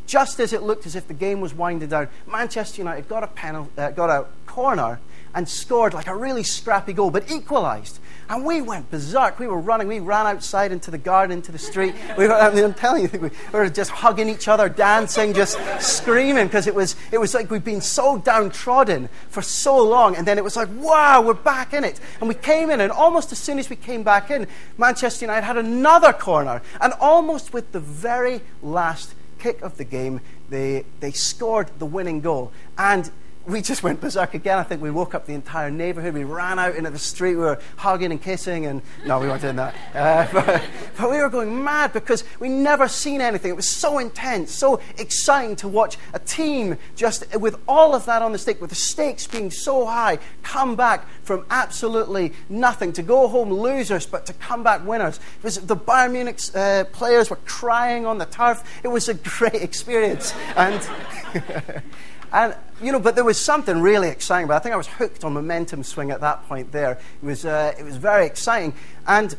just 0.08 0.40
as 0.40 0.54
it 0.54 0.64
looked 0.64 0.86
as 0.86 0.96
if 0.96 1.08
the 1.08 1.14
game 1.14 1.40
was 1.42 1.54
winding 1.54 1.90
down, 1.90 2.08
Manchester 2.26 2.82
United 2.82 3.08
got 3.08 3.24
a, 3.24 3.28
penalty, 3.28 3.72
uh, 3.78 3.92
got 3.92 4.10
a 4.10 4.26
corner 4.48 5.00
and 5.36 5.48
scored 5.48 5.94
like 5.94 6.08
a 6.08 6.16
really 6.16 6.44
scrappy 6.44 6.94
goal, 6.94 7.12
but 7.12 7.30
equalised. 7.30 8.00
And 8.30 8.46
we 8.46 8.62
went 8.62 8.92
berserk. 8.92 9.40
We 9.40 9.48
were 9.48 9.60
running. 9.60 9.88
We 9.88 10.00
ran 10.00 10.28
outside 10.28 10.72
into 10.72 10.92
the 10.92 11.00
garden, 11.00 11.36
into 11.36 11.52
the 11.52 11.58
street. 11.58 11.96
We 12.16 12.28
were, 12.28 12.36
I 12.36 12.54
mean, 12.54 12.64
I'm 12.64 12.76
telling 12.76 13.04
you, 13.04 13.20
we 13.20 13.32
were 13.52 13.70
just 13.70 13.90
hugging 13.90 14.30
each 14.30 14.48
other, 14.48 14.70
dancing, 14.70 15.34
just 15.34 15.58
screaming 15.82 16.46
because 16.46 16.68
it 16.68 16.76
was, 16.76 16.96
it 17.12 17.18
was 17.18 17.34
like 17.34 17.50
we'd 17.50 17.64
been 17.64 17.82
so 17.82 18.20
downtrodden 18.20 19.10
for 19.30 19.42
so 19.42 19.84
long. 19.84 20.16
And 20.16 20.28
then 20.28 20.38
it 20.38 20.44
was 20.44 20.56
like, 20.56 20.70
wow, 20.76 21.24
we're 21.24 21.34
back 21.34 21.74
in 21.74 21.84
it. 21.84 22.00
And 22.20 22.30
we 22.30 22.36
came 22.36 22.70
in, 22.70 22.82
and 22.82 22.92
almost 22.92 23.32
as 23.32 23.40
soon 23.40 23.58
as 23.58 23.68
we 23.68 23.76
came 23.76 24.04
back 24.04 24.30
in, 24.30 24.48
Manchester 24.78 25.26
United 25.26 25.46
had 25.46 25.58
another 25.58 26.14
corner. 26.14 26.62
And 26.80 26.94
almost 27.00 27.52
with 27.52 27.72
the 27.72 27.80
very 27.80 28.42
last 28.62 29.16
kick 29.40 29.60
of 29.64 29.78
the 29.78 29.86
game, 29.86 30.22
they, 30.50 30.86
they 31.00 31.12
scored 31.12 31.72
the 31.80 31.86
winning 31.88 32.22
goal. 32.22 32.52
And 32.78 33.10
we 33.50 33.62
just 33.62 33.82
went 33.82 34.00
berserk 34.00 34.36
again. 34.36 34.60
I 34.60 34.64
think 34.64 34.82
we 34.82 34.92
woke 34.92 35.16
up 35.16 35.26
the 35.26 35.34
entire 35.34 35.72
neighborhood. 35.72 36.14
We 36.14 36.24
ran 36.24 36.60
out 36.60 36.76
into 36.76 36.92
the 36.92 37.00
street. 37.00 37.36
We 37.36 37.42
were 37.42 37.60
hugging 37.78 38.12
and 38.12 38.22
kissing, 38.22 38.68
and 38.68 38.82
no, 39.06 39.20
we 39.20 39.28
weren't 39.28 39.42
doing 39.42 39.56
that. 39.56 39.76
Uh, 39.94 40.28
but, 40.34 40.64
but, 40.98 41.10
we 41.10 41.18
were 41.18 41.30
going 41.30 41.64
mad 41.64 41.92
because 41.92 42.24
we 42.40 42.50
never 42.50 42.88
seen 42.88 43.22
anything. 43.22 43.50
It 43.50 43.56
was 43.56 43.68
so 43.68 43.98
intense, 43.98 44.52
so 44.52 44.80
exciting 44.98 45.56
to 45.58 45.68
watch 45.68 45.98
a 46.14 46.20
team 46.20 46.78
just 46.96 47.36
with 47.36 47.60
all 47.68 47.96
of 47.96 48.06
that 48.06 48.22
on 48.22 48.32
the 48.32 48.38
stake, 48.38 48.62
with 48.62 48.70
the 48.70 48.76
stakes 48.76 49.26
being 49.26 49.50
so 49.50 49.86
high, 49.86 50.20
come 50.44 50.76
back 50.76 51.08
from 51.24 51.46
absolutely 51.50 52.34
nothing 52.50 52.94
to 52.94 53.02
go 53.02 53.28
home 53.28 53.52
losers, 53.52 54.06
but 54.06 54.26
to 54.28 54.34
come 54.34 54.64
back 54.64 54.86
winners. 54.86 55.20
The 55.42 55.76
Bayern 55.76 56.12
Munich 56.12 56.40
uh, 56.54 56.84
players 56.92 57.30
were 57.30 57.40
crying 57.46 58.06
on 58.06 58.20
the 58.20 58.26
turf. 58.26 58.64
It 58.84 58.90
was 58.90 59.10
a 59.10 59.14
great 59.38 59.56
experience, 59.56 60.34
and. 60.56 60.88
And, 62.32 62.56
you 62.82 62.92
know, 62.92 63.00
but 63.00 63.16
there 63.16 63.24
was 63.24 63.40
something 63.40 63.82
really 63.82 64.10
exciting. 64.10 64.48
But 64.48 64.56
I 64.56 64.60
think 64.60 64.74
I 64.74 64.78
was 64.78 64.88
hooked 64.88 65.24
on 65.24 65.34
momentum 65.34 65.84
swing 65.84 66.12
at 66.12 66.22
that 66.22 66.48
point 66.48 66.72
there. 66.72 67.00
It 67.22 67.26
was, 67.26 67.46
uh, 67.46 67.74
it 67.78 67.84
was 67.84 67.98
very 67.98 68.26
exciting. 68.26 68.74
And 69.08 69.36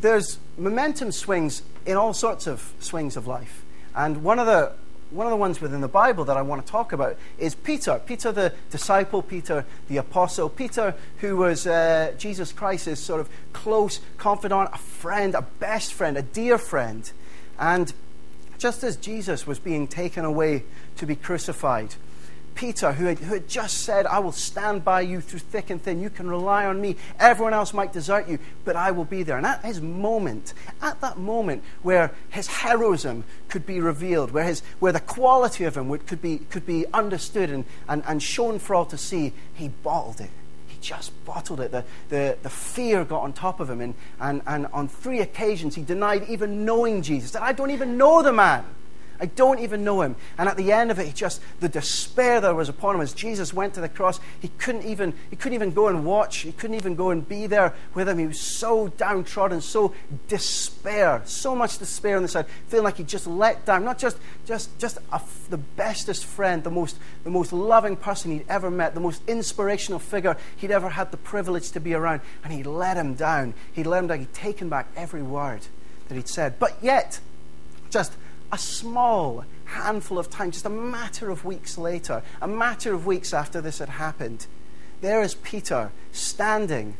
there's 0.00 0.38
momentum 0.58 1.12
swings 1.12 1.62
in 1.86 1.96
all 1.96 2.12
sorts 2.12 2.46
of 2.46 2.72
swings 2.80 3.16
of 3.16 3.26
life. 3.26 3.64
And 3.94 4.22
one 4.22 4.38
of 4.38 4.46
the 4.46 4.72
one 5.10 5.26
of 5.26 5.30
the 5.30 5.36
ones 5.36 5.60
within 5.60 5.80
the 5.80 5.88
Bible 5.88 6.24
that 6.26 6.36
I 6.36 6.42
want 6.42 6.64
to 6.64 6.70
talk 6.70 6.92
about 6.92 7.16
is 7.36 7.54
Peter. 7.54 8.00
Peter, 8.06 8.30
the 8.30 8.54
disciple, 8.70 9.22
Peter, 9.22 9.64
the 9.88 9.96
apostle. 9.96 10.48
Peter, 10.48 10.94
who 11.18 11.36
was 11.36 11.66
uh, 11.66 12.14
Jesus 12.16 12.52
Christ's 12.52 13.00
sort 13.00 13.20
of 13.20 13.28
close 13.52 14.00
confidant, 14.18 14.70
a 14.72 14.78
friend, 14.78 15.34
a 15.34 15.42
best 15.42 15.92
friend, 15.92 16.16
a 16.16 16.22
dear 16.22 16.58
friend. 16.58 17.10
And 17.58 17.92
just 18.58 18.84
as 18.84 18.96
Jesus 18.96 19.46
was 19.46 19.58
being 19.58 19.88
taken 19.88 20.24
away 20.24 20.62
to 21.00 21.06
be 21.06 21.16
crucified, 21.16 21.94
Peter, 22.54 22.92
who 22.92 23.06
had, 23.06 23.18
who 23.18 23.32
had 23.32 23.48
just 23.48 23.78
said, 23.78 24.04
I 24.06 24.18
will 24.18 24.32
stand 24.32 24.84
by 24.84 25.00
you 25.00 25.22
through 25.22 25.38
thick 25.38 25.70
and 25.70 25.80
thin. 25.80 26.02
You 26.02 26.10
can 26.10 26.28
rely 26.28 26.66
on 26.66 26.78
me. 26.78 26.96
Everyone 27.18 27.54
else 27.54 27.72
might 27.72 27.94
desert 27.94 28.28
you, 28.28 28.38
but 28.66 28.76
I 28.76 28.90
will 28.90 29.06
be 29.06 29.22
there. 29.22 29.38
And 29.38 29.46
at 29.46 29.64
his 29.64 29.80
moment, 29.80 30.52
at 30.82 31.00
that 31.00 31.16
moment 31.16 31.64
where 31.82 32.12
his 32.28 32.48
heroism 32.48 33.24
could 33.48 33.64
be 33.64 33.80
revealed, 33.80 34.32
where, 34.32 34.44
his, 34.44 34.62
where 34.78 34.92
the 34.92 35.00
quality 35.00 35.64
of 35.64 35.76
him 35.76 35.88
would, 35.88 36.06
could, 36.06 36.20
be, 36.20 36.38
could 36.50 36.66
be 36.66 36.84
understood 36.92 37.48
and, 37.50 37.64
and, 37.88 38.02
and 38.06 38.22
shown 38.22 38.58
for 38.58 38.74
all 38.74 38.86
to 38.86 38.98
see, 38.98 39.32
he 39.54 39.68
bottled 39.68 40.20
it 40.20 40.30
He 40.68 40.76
just 40.82 41.12
bottled 41.24 41.60
it. 41.60 41.70
The, 41.70 41.84
the, 42.10 42.36
the 42.42 42.50
fear 42.50 43.04
got 43.04 43.22
on 43.22 43.32
top 43.32 43.60
of 43.60 43.70
him. 43.70 43.80
And, 43.80 43.94
and, 44.20 44.42
and 44.46 44.66
on 44.74 44.88
three 44.88 45.20
occasions, 45.20 45.76
he 45.76 45.82
denied 45.82 46.28
even 46.28 46.66
knowing 46.66 47.00
Jesus. 47.00 47.34
I 47.36 47.52
don't 47.52 47.70
even 47.70 47.96
know 47.96 48.22
the 48.22 48.34
man. 48.34 48.64
I 49.20 49.26
don't 49.26 49.58
even 49.60 49.84
know 49.84 50.00
him. 50.00 50.16
And 50.38 50.48
at 50.48 50.56
the 50.56 50.72
end 50.72 50.90
of 50.90 50.98
it, 50.98 51.06
he 51.06 51.12
just 51.12 51.42
the 51.60 51.68
despair 51.68 52.40
that 52.40 52.54
was 52.54 52.68
upon 52.68 52.94
him 52.94 53.00
as 53.02 53.12
Jesus 53.12 53.52
went 53.52 53.74
to 53.74 53.80
the 53.80 53.88
cross. 53.88 54.18
He 54.40 54.48
couldn't 54.58 54.84
even 54.84 55.12
he 55.28 55.36
couldn't 55.36 55.54
even 55.54 55.72
go 55.72 55.88
and 55.88 56.04
watch. 56.06 56.38
He 56.38 56.52
couldn't 56.52 56.76
even 56.76 56.94
go 56.94 57.10
and 57.10 57.28
be 57.28 57.46
there 57.46 57.74
with 57.94 58.08
him. 58.08 58.18
He 58.18 58.26
was 58.26 58.40
so 58.40 58.88
downtrodden, 58.88 59.60
so 59.60 59.94
despair, 60.28 61.22
so 61.26 61.54
much 61.54 61.78
despair 61.78 62.16
on 62.16 62.22
the 62.22 62.28
side, 62.28 62.46
feeling 62.68 62.84
like 62.84 62.96
he 62.96 63.04
just 63.04 63.26
let 63.26 63.64
down. 63.66 63.84
Not 63.84 63.98
just 63.98 64.16
just 64.46 64.78
just 64.78 64.98
a, 65.12 65.20
the 65.50 65.58
bestest 65.58 66.24
friend, 66.24 66.64
the 66.64 66.70
most 66.70 66.98
the 67.24 67.30
most 67.30 67.52
loving 67.52 67.96
person 67.96 68.32
he'd 68.32 68.46
ever 68.48 68.70
met, 68.70 68.94
the 68.94 69.00
most 69.00 69.22
inspirational 69.28 69.98
figure 69.98 70.36
he'd 70.56 70.70
ever 70.70 70.88
had 70.88 71.10
the 71.10 71.18
privilege 71.18 71.70
to 71.72 71.80
be 71.80 71.92
around, 71.92 72.22
and 72.42 72.52
he 72.52 72.62
let 72.62 72.96
him 72.96 73.14
down. 73.14 73.54
He 73.72 73.84
let 73.84 73.98
him 73.98 74.06
down. 74.06 74.20
He'd 74.20 74.32
taken 74.32 74.70
back 74.70 74.88
every 74.96 75.22
word 75.22 75.66
that 76.08 76.14
he'd 76.14 76.28
said. 76.28 76.58
But 76.58 76.76
yet, 76.82 77.20
just 77.90 78.14
a 78.52 78.58
small 78.58 79.44
handful 79.64 80.18
of 80.18 80.30
time, 80.30 80.50
just 80.50 80.66
a 80.66 80.70
matter 80.70 81.30
of 81.30 81.44
weeks 81.44 81.78
later, 81.78 82.22
a 82.40 82.48
matter 82.48 82.92
of 82.94 83.06
weeks 83.06 83.32
after 83.32 83.60
this 83.60 83.78
had 83.78 83.88
happened, 83.88 84.46
there 85.00 85.22
is 85.22 85.34
Peter 85.34 85.92
standing 86.12 86.96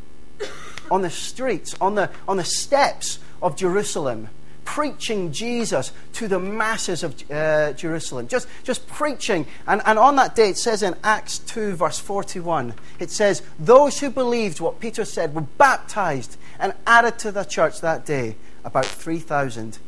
on 0.91 1.03
the 1.03 1.11
streets, 1.11 1.75
on 1.81 1.95
the, 1.95 2.11
on 2.27 2.37
the 2.37 2.45
steps 2.45 3.19
of 3.43 3.57
Jerusalem, 3.57 4.29
preaching 4.65 5.33
Jesus 5.33 5.93
to 6.15 6.29
the 6.29 6.39
masses 6.39 7.03
of 7.03 7.31
uh, 7.31 7.73
Jerusalem. 7.73 8.29
Just, 8.29 8.49
just 8.63 8.87
preaching. 8.87 9.47
And, 9.67 9.83
and 9.85 9.99
on 9.99 10.17
that 10.17 10.35
day, 10.37 10.51
it 10.51 10.59
says 10.59 10.83
in 10.83 10.95
Acts 11.03 11.39
2, 11.39 11.75
verse 11.75 11.99
41, 11.99 12.75
it 12.99 13.11
says, 13.11 13.43
Those 13.59 13.99
who 14.01 14.11
believed 14.11 14.61
what 14.61 14.81
Peter 14.81 15.05
said 15.05 15.35
were 15.35 15.41
baptized 15.43 16.37
and 16.59 16.73
added 16.87 17.19
to 17.21 17.33
the 17.33 17.45
church 17.45 17.81
that 17.81 18.07
day, 18.07 18.37
about 18.65 18.87
3,000 18.87 19.79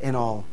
in 0.00 0.14
all. 0.14 0.44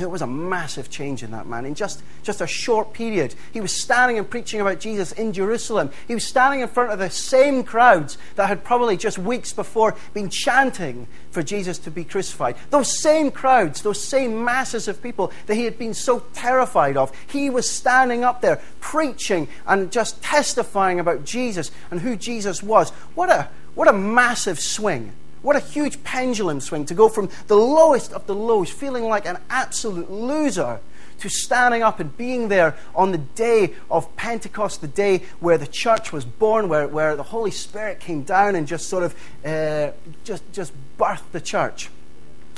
It 0.00 0.10
was 0.10 0.22
a 0.22 0.26
massive 0.26 0.90
change 0.90 1.22
in 1.22 1.30
that 1.30 1.46
man. 1.46 1.64
In 1.64 1.74
just, 1.74 2.02
just 2.22 2.40
a 2.40 2.46
short 2.46 2.92
period, 2.92 3.34
he 3.52 3.60
was 3.60 3.74
standing 3.74 4.18
and 4.18 4.28
preaching 4.28 4.60
about 4.60 4.80
Jesus 4.80 5.12
in 5.12 5.32
Jerusalem. 5.32 5.90
He 6.06 6.14
was 6.14 6.24
standing 6.24 6.60
in 6.60 6.68
front 6.68 6.92
of 6.92 6.98
the 6.98 7.10
same 7.10 7.64
crowds 7.64 8.18
that 8.34 8.48
had 8.48 8.64
probably 8.64 8.96
just 8.96 9.18
weeks 9.18 9.52
before 9.52 9.96
been 10.12 10.28
chanting 10.28 11.06
for 11.30 11.42
Jesus 11.42 11.78
to 11.78 11.90
be 11.90 12.04
crucified. 12.04 12.56
Those 12.70 13.00
same 13.00 13.30
crowds, 13.30 13.82
those 13.82 14.02
same 14.02 14.44
masses 14.44 14.88
of 14.88 15.02
people 15.02 15.32
that 15.46 15.54
he 15.54 15.64
had 15.64 15.78
been 15.78 15.94
so 15.94 16.20
terrified 16.34 16.96
of, 16.96 17.12
he 17.26 17.48
was 17.50 17.68
standing 17.68 18.24
up 18.24 18.40
there 18.40 18.60
preaching 18.80 19.48
and 19.66 19.90
just 19.90 20.22
testifying 20.22 21.00
about 21.00 21.24
Jesus 21.24 21.70
and 21.90 22.00
who 22.00 22.16
Jesus 22.16 22.62
was. 22.62 22.90
What 23.14 23.30
a, 23.30 23.48
what 23.74 23.88
a 23.88 23.92
massive 23.92 24.60
swing 24.60 25.12
what 25.46 25.54
a 25.54 25.60
huge 25.60 26.02
pendulum 26.02 26.60
swing 26.60 26.84
to 26.84 26.92
go 26.92 27.08
from 27.08 27.30
the 27.46 27.54
lowest 27.54 28.12
of 28.12 28.26
the 28.26 28.34
lows, 28.34 28.68
feeling 28.68 29.04
like 29.04 29.26
an 29.26 29.38
absolute 29.48 30.10
loser, 30.10 30.80
to 31.20 31.28
standing 31.28 31.84
up 31.84 32.00
and 32.00 32.16
being 32.16 32.48
there 32.48 32.76
on 32.96 33.12
the 33.12 33.18
day 33.18 33.72
of 33.88 34.16
Pentecost, 34.16 34.80
the 34.80 34.88
day 34.88 35.22
where 35.38 35.56
the 35.56 35.68
church 35.68 36.12
was 36.12 36.24
born, 36.24 36.68
where, 36.68 36.88
where 36.88 37.14
the 37.14 37.22
Holy 37.22 37.52
Spirit 37.52 38.00
came 38.00 38.24
down 38.24 38.56
and 38.56 38.66
just 38.66 38.88
sort 38.88 39.04
of 39.04 39.14
uh, 39.44 39.92
just, 40.24 40.42
just 40.52 40.72
birthed 40.98 41.30
the 41.30 41.40
church. 41.40 41.90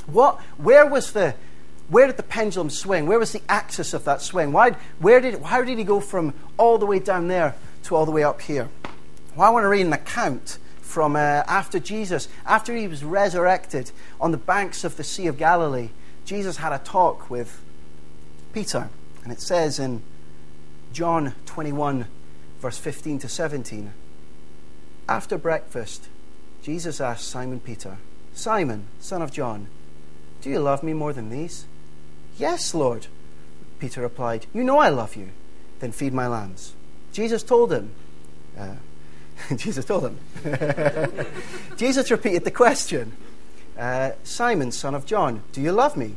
What, 0.06 0.40
where 0.56 0.86
was 0.86 1.12
the, 1.12 1.34
where 1.88 2.06
did 2.06 2.16
the 2.16 2.22
pendulum 2.22 2.70
swing? 2.70 3.04
Where 3.04 3.18
was 3.18 3.32
the 3.32 3.42
axis 3.50 3.92
of 3.92 4.04
that 4.04 4.22
swing? 4.22 4.50
Why, 4.50 4.76
where 4.98 5.20
did, 5.20 5.42
how 5.42 5.62
did 5.62 5.76
he 5.76 5.84
go 5.84 6.00
from 6.00 6.32
all 6.56 6.78
the 6.78 6.86
way 6.86 7.00
down 7.00 7.28
there 7.28 7.54
to 7.82 7.94
all 7.94 8.06
the 8.06 8.12
way 8.12 8.24
up 8.24 8.40
here? 8.40 8.70
Well, 9.36 9.46
I 9.46 9.50
want 9.50 9.64
to 9.64 9.68
read 9.68 9.84
an 9.84 9.92
account 9.92 10.56
from 10.88 11.16
uh, 11.16 11.44
after 11.46 11.78
Jesus, 11.78 12.28
after 12.46 12.74
he 12.74 12.88
was 12.88 13.04
resurrected 13.04 13.92
on 14.18 14.30
the 14.30 14.38
banks 14.38 14.84
of 14.84 14.96
the 14.96 15.04
Sea 15.04 15.26
of 15.26 15.36
Galilee, 15.36 15.90
Jesus 16.24 16.56
had 16.56 16.72
a 16.72 16.78
talk 16.78 17.28
with 17.28 17.60
Peter. 18.54 18.88
And 19.22 19.30
it 19.30 19.42
says 19.42 19.78
in 19.78 20.02
John 20.94 21.34
21, 21.44 22.06
verse 22.60 22.78
15 22.78 23.18
to 23.18 23.28
17 23.28 23.92
After 25.06 25.36
breakfast, 25.36 26.08
Jesus 26.62 27.02
asked 27.02 27.28
Simon 27.28 27.60
Peter, 27.60 27.98
Simon, 28.32 28.86
son 28.98 29.20
of 29.20 29.30
John, 29.30 29.68
do 30.40 30.48
you 30.48 30.58
love 30.58 30.82
me 30.82 30.94
more 30.94 31.12
than 31.12 31.28
these? 31.28 31.66
Yes, 32.38 32.74
Lord, 32.74 33.08
Peter 33.78 34.00
replied. 34.00 34.46
You 34.54 34.64
know 34.64 34.78
I 34.78 34.88
love 34.88 35.16
you. 35.16 35.32
Then 35.80 35.92
feed 35.92 36.14
my 36.14 36.26
lambs. 36.26 36.72
Jesus 37.12 37.42
told 37.42 37.72
him, 37.72 37.92
uh, 38.58 38.76
Jesus 39.56 39.84
told 39.84 40.04
them. 40.04 40.18
Jesus 41.76 42.10
repeated 42.10 42.44
the 42.44 42.50
question 42.50 43.12
uh, 43.78 44.12
Simon, 44.24 44.72
son 44.72 44.94
of 44.94 45.06
John, 45.06 45.42
do 45.52 45.60
you 45.60 45.70
love 45.70 45.96
me? 45.96 46.16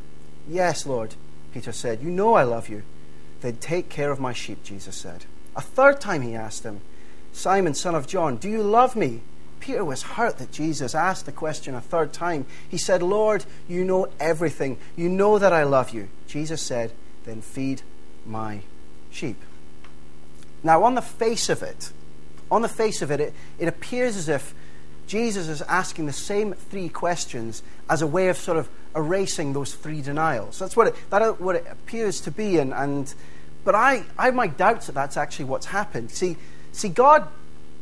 Yes, 0.49 0.85
Lord, 0.85 1.15
Peter 1.53 1.71
said. 1.71 2.01
You 2.01 2.09
know 2.09 2.33
I 2.33 2.43
love 2.43 2.69
you. 2.69 2.83
Then 3.41 3.57
take 3.57 3.87
care 3.87 4.11
of 4.11 4.19
my 4.19 4.33
sheep, 4.33 4.63
Jesus 4.63 4.95
said. 4.95 5.25
A 5.55 5.61
third 5.61 6.01
time 6.01 6.23
he 6.23 6.35
asked 6.35 6.63
him, 6.63 6.81
Simon, 7.33 7.73
son 7.73 7.95
of 7.95 8.07
John, 8.07 8.37
do 8.37 8.49
you 8.49 8.63
love 8.63 8.95
me? 8.95 9.21
Peter 9.59 9.85
was 9.85 10.01
hurt 10.01 10.39
that 10.39 10.51
Jesus 10.51 10.95
asked 10.95 11.27
the 11.27 11.31
question 11.31 11.75
a 11.75 11.81
third 11.81 12.11
time. 12.11 12.47
He 12.67 12.79
said, 12.79 13.03
Lord, 13.03 13.45
you 13.67 13.83
know 13.85 14.09
everything. 14.19 14.77
You 14.95 15.07
know 15.07 15.37
that 15.37 15.53
I 15.53 15.63
love 15.63 15.91
you. 15.91 16.09
Jesus 16.27 16.61
said, 16.61 16.91
Then 17.25 17.41
feed 17.41 17.83
my 18.25 18.61
sheep. 19.11 19.37
Now, 20.63 20.83
on 20.83 20.95
the 20.95 21.01
face 21.01 21.47
of 21.47 21.61
it, 21.61 21.91
on 22.51 22.61
the 22.61 22.69
face 22.69 23.01
of 23.01 23.09
it, 23.09 23.19
it, 23.19 23.33
it 23.57 23.67
appears 23.67 24.15
as 24.17 24.29
if 24.29 24.53
Jesus 25.07 25.47
is 25.47 25.61
asking 25.63 26.05
the 26.05 26.13
same 26.13 26.53
three 26.53 26.89
questions 26.89 27.63
as 27.89 28.01
a 28.01 28.07
way 28.07 28.27
of 28.27 28.37
sort 28.37 28.57
of 28.57 28.69
erasing 28.95 29.53
those 29.53 29.73
three 29.73 30.01
denials. 30.01 30.59
That's 30.59 30.75
what 30.77 30.87
it, 30.87 30.95
that 31.09 31.41
what 31.41 31.55
it 31.55 31.65
appears 31.69 32.21
to 32.21 32.31
be. 32.31 32.59
And, 32.59 32.73
and, 32.73 33.13
but 33.63 33.73
I, 33.73 34.03
I 34.17 34.25
have 34.25 34.35
my 34.35 34.47
doubts 34.47 34.85
that 34.85 34.93
that's 34.93 35.17
actually 35.17 35.45
what's 35.45 35.65
happened. 35.65 36.11
See, 36.11 36.37
See, 36.71 36.89
God, 36.89 37.27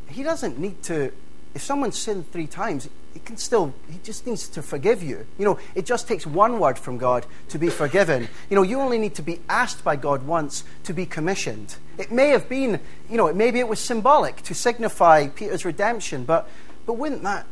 He 0.08 0.22
doesn't 0.22 0.58
need 0.58 0.82
to, 0.84 1.12
if 1.54 1.62
someone 1.62 1.92
sinned 1.92 2.30
three 2.30 2.46
times, 2.46 2.88
He 3.12 3.20
can 3.20 3.36
still, 3.36 3.74
He 3.90 3.98
just 4.02 4.26
needs 4.26 4.48
to 4.50 4.62
forgive 4.62 5.02
you. 5.02 5.26
You 5.38 5.44
know, 5.44 5.58
it 5.74 5.84
just 5.84 6.06
takes 6.06 6.26
one 6.26 6.58
word 6.58 6.78
from 6.78 6.98
God 6.98 7.26
to 7.48 7.58
be 7.58 7.68
forgiven. 7.68 8.28
You 8.48 8.56
know, 8.56 8.62
you 8.62 8.80
only 8.80 8.98
need 8.98 9.14
to 9.16 9.22
be 9.22 9.40
asked 9.48 9.82
by 9.82 9.96
God 9.96 10.24
once 10.24 10.64
to 10.84 10.92
be 10.92 11.06
commissioned. 11.06 11.76
It 11.98 12.12
may 12.12 12.28
have 12.28 12.48
been, 12.48 12.80
you 13.08 13.16
know, 13.16 13.32
maybe 13.32 13.58
it 13.58 13.68
was 13.68 13.80
symbolic 13.80 14.42
to 14.42 14.54
signify 14.54 15.28
Peter's 15.28 15.64
redemption, 15.64 16.24
but, 16.24 16.48
but 16.86 16.94
wouldn't 16.94 17.22
that 17.24 17.46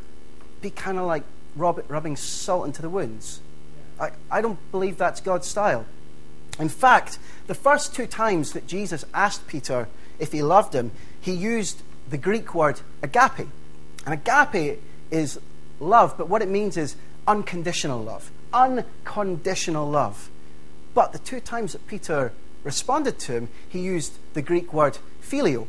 be 0.62 0.70
kind 0.70 0.98
of 0.98 1.06
like 1.06 1.24
rub, 1.56 1.84
rubbing 1.88 2.16
salt 2.16 2.66
into 2.66 2.82
the 2.82 2.88
wounds? 2.88 3.40
I, 4.00 4.10
I 4.30 4.40
don't 4.40 4.58
believe 4.70 4.96
that's 4.96 5.20
God's 5.20 5.48
style. 5.48 5.86
In 6.58 6.68
fact, 6.68 7.18
the 7.46 7.54
first 7.54 7.94
two 7.94 8.06
times 8.06 8.52
that 8.52 8.66
Jesus 8.66 9.04
asked 9.12 9.46
Peter 9.46 9.88
if 10.18 10.32
he 10.32 10.42
loved 10.42 10.74
him, 10.74 10.90
he 11.20 11.32
used 11.32 11.82
the 12.08 12.18
Greek 12.18 12.54
word 12.54 12.80
agape. 13.02 13.48
And 14.08 14.18
agape 14.26 14.80
is 15.10 15.38
love, 15.80 16.16
but 16.16 16.30
what 16.30 16.40
it 16.40 16.48
means 16.48 16.78
is 16.78 16.96
unconditional 17.26 18.02
love. 18.02 18.30
Unconditional 18.54 19.86
love. 19.86 20.30
But 20.94 21.12
the 21.12 21.18
two 21.18 21.40
times 21.40 21.72
that 21.72 21.86
Peter 21.86 22.32
responded 22.64 23.18
to 23.18 23.32
him, 23.32 23.48
he 23.68 23.80
used 23.80 24.14
the 24.32 24.40
Greek 24.40 24.72
word 24.72 24.96
phileo. 25.22 25.66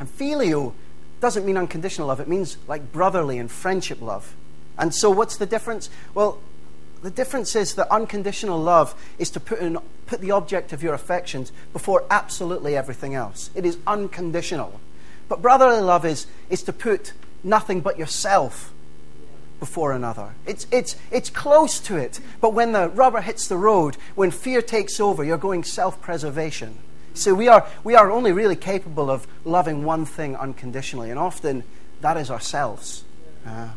And 0.00 0.08
phileo 0.08 0.72
doesn't 1.20 1.46
mean 1.46 1.56
unconditional 1.56 2.08
love, 2.08 2.18
it 2.18 2.26
means 2.26 2.56
like 2.66 2.90
brotherly 2.90 3.38
and 3.38 3.48
friendship 3.48 4.02
love. 4.02 4.34
And 4.76 4.92
so, 4.92 5.08
what's 5.08 5.36
the 5.36 5.46
difference? 5.46 5.90
Well, 6.12 6.40
the 7.02 7.10
difference 7.10 7.54
is 7.54 7.76
that 7.76 7.86
unconditional 7.88 8.58
love 8.58 9.00
is 9.16 9.30
to 9.30 9.38
put, 9.38 9.60
in, 9.60 9.78
put 10.06 10.20
the 10.20 10.32
object 10.32 10.72
of 10.72 10.82
your 10.82 10.94
affections 10.94 11.52
before 11.72 12.04
absolutely 12.10 12.76
everything 12.76 13.14
else. 13.14 13.48
It 13.54 13.64
is 13.64 13.78
unconditional. 13.86 14.80
But 15.28 15.40
brotherly 15.40 15.80
love 15.80 16.04
is, 16.04 16.26
is 16.48 16.64
to 16.64 16.72
put 16.72 17.12
nothing 17.42 17.80
but 17.80 17.98
yourself 17.98 18.72
before 19.60 19.92
another. 19.92 20.30
It's, 20.46 20.66
it's, 20.72 20.96
it's 21.10 21.30
close 21.30 21.78
to 21.80 21.96
it. 21.96 22.18
But 22.40 22.54
when 22.54 22.72
the 22.72 22.88
rubber 22.88 23.20
hits 23.20 23.46
the 23.46 23.58
road, 23.58 23.96
when 24.14 24.30
fear 24.30 24.62
takes 24.62 24.98
over, 24.98 25.22
you're 25.22 25.38
going 25.38 25.62
self 25.62 26.00
preservation. 26.00 26.78
So 27.14 27.34
we 27.34 27.48
are, 27.48 27.66
we 27.84 27.94
are 27.94 28.10
only 28.10 28.32
really 28.32 28.56
capable 28.56 29.10
of 29.10 29.26
loving 29.44 29.84
one 29.84 30.06
thing 30.06 30.34
unconditionally, 30.36 31.10
and 31.10 31.18
often 31.18 31.64
that 32.00 32.16
is 32.16 32.30
ourselves. 32.30 33.04
Uh, 33.46 33.68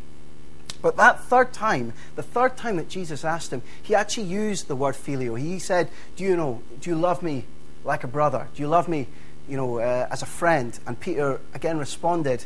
but 0.82 0.98
that 0.98 1.24
third 1.24 1.54
time, 1.54 1.94
the 2.16 2.24
third 2.24 2.58
time 2.58 2.78
that 2.78 2.90
Jesus 2.90 3.26
asked 3.26 3.52
him, 3.52 3.62
he 3.82 3.96
actually 3.96 4.28
used 4.28 4.68
the 4.68 4.76
word 4.76 4.96
phileo. 4.96 5.40
He 5.40 5.60
said, 5.60 5.90
"Do 6.16 6.24
you 6.24 6.36
know? 6.36 6.62
Do 6.80 6.90
you 6.90 6.96
love 6.96 7.24
me 7.24 7.46
like 7.84 8.04
a 8.04 8.08
brother? 8.08 8.48
Do 8.56 8.62
you 8.62 8.68
love 8.68 8.88
me, 8.88 9.08
you 9.48 9.58
know, 9.58 9.80
uh, 9.80 10.08
as 10.12 10.22
a 10.22 10.28
friend?" 10.28 10.78
And 10.86 11.00
Peter 11.00 11.40
again 11.54 11.78
responded 11.78 12.46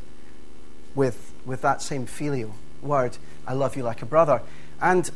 with 0.98 1.32
with 1.46 1.62
that 1.62 1.82
same 1.82 2.06
filial 2.06 2.56
word, 2.82 3.18
"I 3.48 3.54
love 3.54 3.77
you 3.77 3.84
like 3.84 4.01
a 4.01 4.06
brother." 4.06 4.42
And 4.82 5.10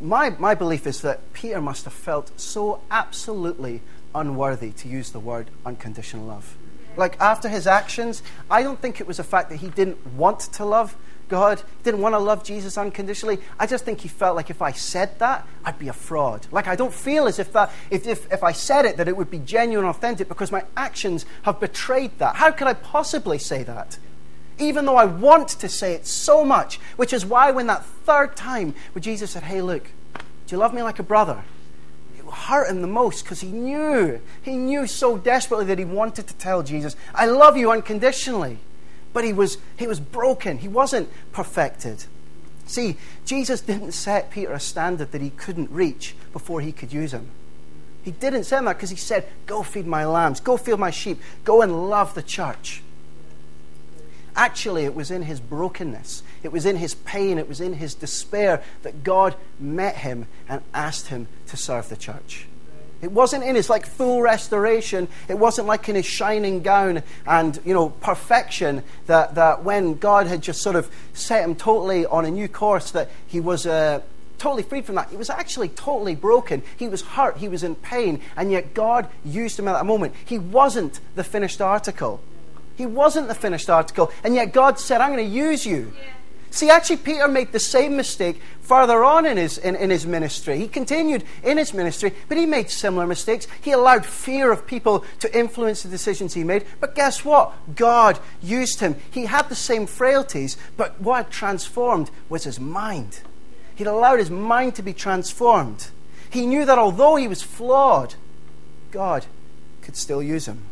my 0.00 0.30
my 0.30 0.54
belief 0.54 0.86
is 0.86 1.02
that 1.02 1.32
Peter 1.32 1.60
must 1.60 1.84
have 1.84 1.92
felt 1.92 2.32
so 2.40 2.80
absolutely 2.90 3.82
unworthy 4.14 4.72
to 4.72 4.88
use 4.88 5.10
the 5.10 5.20
word 5.20 5.50
unconditional 5.64 6.26
love. 6.26 6.56
Like 6.96 7.20
after 7.20 7.48
his 7.48 7.66
actions, 7.66 8.22
I 8.50 8.62
don't 8.64 8.80
think 8.80 9.00
it 9.00 9.06
was 9.06 9.20
a 9.20 9.24
fact 9.24 9.50
that 9.50 9.56
he 9.56 9.68
didn't 9.68 10.04
want 10.14 10.40
to 10.40 10.64
love 10.64 10.96
God, 11.28 11.62
didn't 11.84 12.00
want 12.00 12.14
to 12.14 12.18
love 12.18 12.42
Jesus 12.42 12.78
unconditionally. 12.78 13.38
I 13.58 13.66
just 13.66 13.84
think 13.84 14.00
he 14.00 14.08
felt 14.08 14.34
like 14.34 14.50
if 14.50 14.62
I 14.62 14.72
said 14.72 15.18
that, 15.18 15.46
I'd 15.64 15.78
be 15.78 15.88
a 15.88 15.92
fraud. 15.92 16.46
Like 16.50 16.66
I 16.66 16.74
don't 16.74 16.92
feel 16.92 17.26
as 17.26 17.38
if 17.38 17.52
that 17.52 17.70
if, 17.90 18.06
if, 18.06 18.32
if 18.32 18.42
I 18.42 18.52
said 18.52 18.86
it 18.86 18.96
that 18.96 19.08
it 19.08 19.16
would 19.16 19.30
be 19.30 19.38
genuine 19.38 19.84
and 19.86 19.94
authentic 19.94 20.28
because 20.28 20.50
my 20.50 20.64
actions 20.76 21.26
have 21.42 21.60
betrayed 21.60 22.18
that. 22.18 22.36
How 22.36 22.50
could 22.50 22.66
I 22.66 22.74
possibly 22.74 23.38
say 23.38 23.62
that? 23.64 23.98
Even 24.58 24.86
though 24.86 24.96
I 24.96 25.04
want 25.04 25.48
to 25.48 25.68
say 25.68 25.94
it 25.94 26.06
so 26.06 26.44
much, 26.44 26.76
which 26.96 27.12
is 27.12 27.24
why 27.24 27.50
when 27.50 27.66
that 27.68 27.84
third 27.84 28.36
time 28.36 28.74
when 28.92 29.02
Jesus 29.02 29.32
said, 29.32 29.44
Hey 29.44 29.62
look, 29.62 29.84
do 30.14 30.56
you 30.56 30.58
love 30.58 30.74
me 30.74 30.82
like 30.82 30.98
a 30.98 31.04
brother? 31.04 31.44
It 32.18 32.24
hurt 32.24 32.68
him 32.68 32.82
the 32.82 32.88
most 32.88 33.22
because 33.22 33.40
he 33.40 33.48
knew, 33.48 34.20
he 34.42 34.56
knew 34.56 34.86
so 34.86 35.16
desperately 35.16 35.66
that 35.66 35.78
he 35.78 35.84
wanted 35.84 36.26
to 36.26 36.34
tell 36.34 36.62
Jesus, 36.62 36.96
I 37.14 37.26
love 37.26 37.56
you 37.56 37.70
unconditionally 37.70 38.58
but 39.12 39.24
he 39.24 39.32
was, 39.32 39.58
he 39.76 39.86
was 39.86 40.00
broken. 40.00 40.58
He 40.58 40.68
wasn't 40.68 41.08
perfected. 41.32 42.04
See, 42.66 42.96
Jesus 43.24 43.60
didn't 43.60 43.92
set 43.92 44.30
Peter 44.30 44.52
a 44.52 44.60
standard 44.60 45.12
that 45.12 45.20
he 45.20 45.30
couldn't 45.30 45.70
reach 45.70 46.14
before 46.32 46.60
he 46.60 46.72
could 46.72 46.92
use 46.92 47.12
him. 47.12 47.30
He 48.02 48.10
didn't 48.10 48.44
say 48.44 48.60
that 48.60 48.76
because 48.76 48.90
he 48.90 48.96
said, 48.96 49.26
Go 49.46 49.62
feed 49.62 49.86
my 49.86 50.06
lambs, 50.06 50.40
go 50.40 50.56
feed 50.56 50.78
my 50.78 50.90
sheep, 50.90 51.20
go 51.44 51.62
and 51.62 51.90
love 51.90 52.14
the 52.14 52.22
church. 52.22 52.82
Actually, 54.38 54.84
it 54.84 54.94
was 54.94 55.10
in 55.10 55.22
his 55.22 55.40
brokenness, 55.40 56.22
it 56.44 56.52
was 56.52 56.64
in 56.64 56.76
his 56.76 56.94
pain, 56.94 57.38
it 57.38 57.48
was 57.48 57.60
in 57.60 57.72
his 57.72 57.92
despair 57.92 58.62
that 58.82 59.02
God 59.02 59.34
met 59.58 59.96
him 59.96 60.28
and 60.48 60.62
asked 60.72 61.08
him 61.08 61.26
to 61.48 61.56
serve 61.56 61.88
the 61.88 61.96
church. 61.96 62.46
It 63.02 63.10
wasn't 63.10 63.42
in 63.42 63.56
his 63.56 63.68
like 63.68 63.84
full 63.84 64.22
restoration. 64.22 65.08
It 65.26 65.36
wasn't 65.36 65.66
like 65.66 65.88
in 65.88 65.96
his 65.96 66.06
shining 66.06 66.62
gown 66.62 67.02
and 67.26 67.58
you 67.64 67.74
know 67.74 67.90
perfection 67.90 68.84
that, 69.06 69.34
that 69.34 69.64
when 69.64 69.94
God 69.94 70.28
had 70.28 70.40
just 70.40 70.62
sort 70.62 70.76
of 70.76 70.88
set 71.14 71.42
him 71.42 71.56
totally 71.56 72.06
on 72.06 72.24
a 72.24 72.30
new 72.30 72.46
course 72.46 72.92
that 72.92 73.10
he 73.26 73.40
was 73.40 73.66
uh, 73.66 74.02
totally 74.38 74.62
freed 74.62 74.84
from 74.84 74.94
that. 74.94 75.10
He 75.10 75.16
was 75.16 75.30
actually 75.30 75.68
totally 75.70 76.14
broken. 76.14 76.62
He 76.76 76.86
was 76.86 77.02
hurt. 77.02 77.38
He 77.38 77.48
was 77.48 77.64
in 77.64 77.74
pain, 77.74 78.20
and 78.36 78.52
yet 78.52 78.72
God 78.72 79.08
used 79.24 79.58
him 79.58 79.66
at 79.66 79.72
that 79.72 79.84
moment. 79.84 80.14
He 80.24 80.38
wasn't 80.38 81.00
the 81.16 81.24
finished 81.24 81.60
article. 81.60 82.20
He 82.78 82.86
wasn't 82.86 83.26
the 83.26 83.34
finished 83.34 83.68
article, 83.68 84.12
and 84.22 84.36
yet 84.36 84.52
God 84.52 84.78
said, 84.78 85.00
"I'm 85.00 85.12
going 85.12 85.28
to 85.28 85.34
use 85.34 85.66
you." 85.66 85.92
Yeah. 85.94 86.12
See, 86.50 86.70
actually, 86.70 86.98
Peter 86.98 87.26
made 87.28 87.52
the 87.52 87.58
same 87.58 87.96
mistake 87.96 88.40
further 88.60 89.04
on 89.04 89.26
in 89.26 89.36
his, 89.36 89.58
in, 89.58 89.74
in 89.74 89.90
his 89.90 90.06
ministry. 90.06 90.58
He 90.58 90.68
continued 90.68 91.24
in 91.42 91.58
his 91.58 91.74
ministry, 91.74 92.14
but 92.28 92.38
he 92.38 92.46
made 92.46 92.70
similar 92.70 93.06
mistakes. 93.06 93.46
He 93.60 93.72
allowed 93.72 94.06
fear 94.06 94.50
of 94.50 94.66
people 94.66 95.04
to 95.18 95.38
influence 95.38 95.82
the 95.82 95.88
decisions 95.88 96.34
he 96.34 96.44
made. 96.44 96.64
But 96.80 96.94
guess 96.94 97.24
what? 97.24 97.52
God 97.74 98.18
used 98.40 98.80
him. 98.80 98.96
He 99.10 99.26
had 99.26 99.48
the 99.48 99.54
same 99.54 99.86
frailties, 99.86 100.56
but 100.76 101.00
what 101.00 101.30
transformed 101.30 102.10
was 102.28 102.44
his 102.44 102.58
mind. 102.60 103.20
He'd 103.74 103.86
allowed 103.86 104.20
his 104.20 104.30
mind 104.30 104.76
to 104.76 104.82
be 104.82 104.92
transformed. 104.92 105.88
He 106.30 106.46
knew 106.46 106.64
that 106.64 106.78
although 106.78 107.16
he 107.16 107.28
was 107.28 107.42
flawed, 107.42 108.14
God 108.90 109.26
could 109.82 109.96
still 109.96 110.22
use 110.22 110.46
him. 110.46 110.62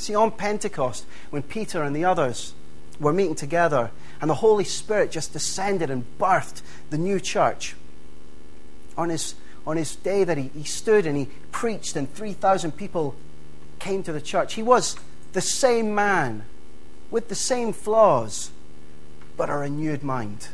See, 0.00 0.14
on 0.14 0.30
Pentecost, 0.30 1.04
when 1.28 1.42
Peter 1.42 1.82
and 1.82 1.94
the 1.94 2.06
others 2.06 2.54
were 2.98 3.12
meeting 3.12 3.34
together, 3.34 3.90
and 4.22 4.30
the 4.30 4.36
Holy 4.36 4.64
Spirit 4.64 5.10
just 5.10 5.34
descended 5.34 5.90
and 5.90 6.06
birthed 6.18 6.62
the 6.88 6.96
new 6.96 7.20
church. 7.20 7.76
On 8.96 9.10
his, 9.10 9.34
on 9.66 9.76
his 9.76 9.94
day 9.96 10.24
that 10.24 10.38
he, 10.38 10.50
he 10.54 10.64
stood 10.64 11.04
and 11.04 11.18
he 11.18 11.28
preached, 11.52 11.96
and 11.96 12.10
3,000 12.14 12.72
people 12.72 13.14
came 13.78 14.02
to 14.02 14.12
the 14.12 14.22
church, 14.22 14.54
he 14.54 14.62
was 14.62 14.96
the 15.34 15.42
same 15.42 15.94
man 15.94 16.44
with 17.10 17.28
the 17.28 17.34
same 17.34 17.74
flaws, 17.74 18.50
but 19.36 19.50
a 19.50 19.54
renewed 19.54 20.02
mind. 20.02 20.48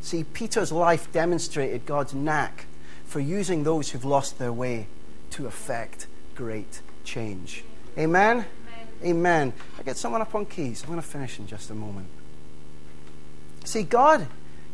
See, 0.00 0.24
Peter's 0.24 0.72
life 0.72 1.12
demonstrated 1.12 1.86
God's 1.86 2.14
knack 2.14 2.66
for 3.04 3.20
using 3.20 3.62
those 3.62 3.90
who've 3.90 4.04
lost 4.04 4.40
their 4.40 4.52
way 4.52 4.88
to 5.30 5.46
effect 5.46 6.08
great 6.34 6.80
change. 7.04 7.62
Amen? 7.98 8.44
Amen. 9.04 9.52
I 9.78 9.82
get 9.82 9.96
someone 9.96 10.20
up 10.20 10.34
on 10.34 10.46
keys. 10.46 10.82
I'm 10.82 10.88
going 10.88 11.00
to 11.00 11.06
finish 11.06 11.38
in 11.38 11.46
just 11.46 11.70
a 11.70 11.74
moment. 11.74 12.08
See, 13.64 13.82
God, 13.82 14.26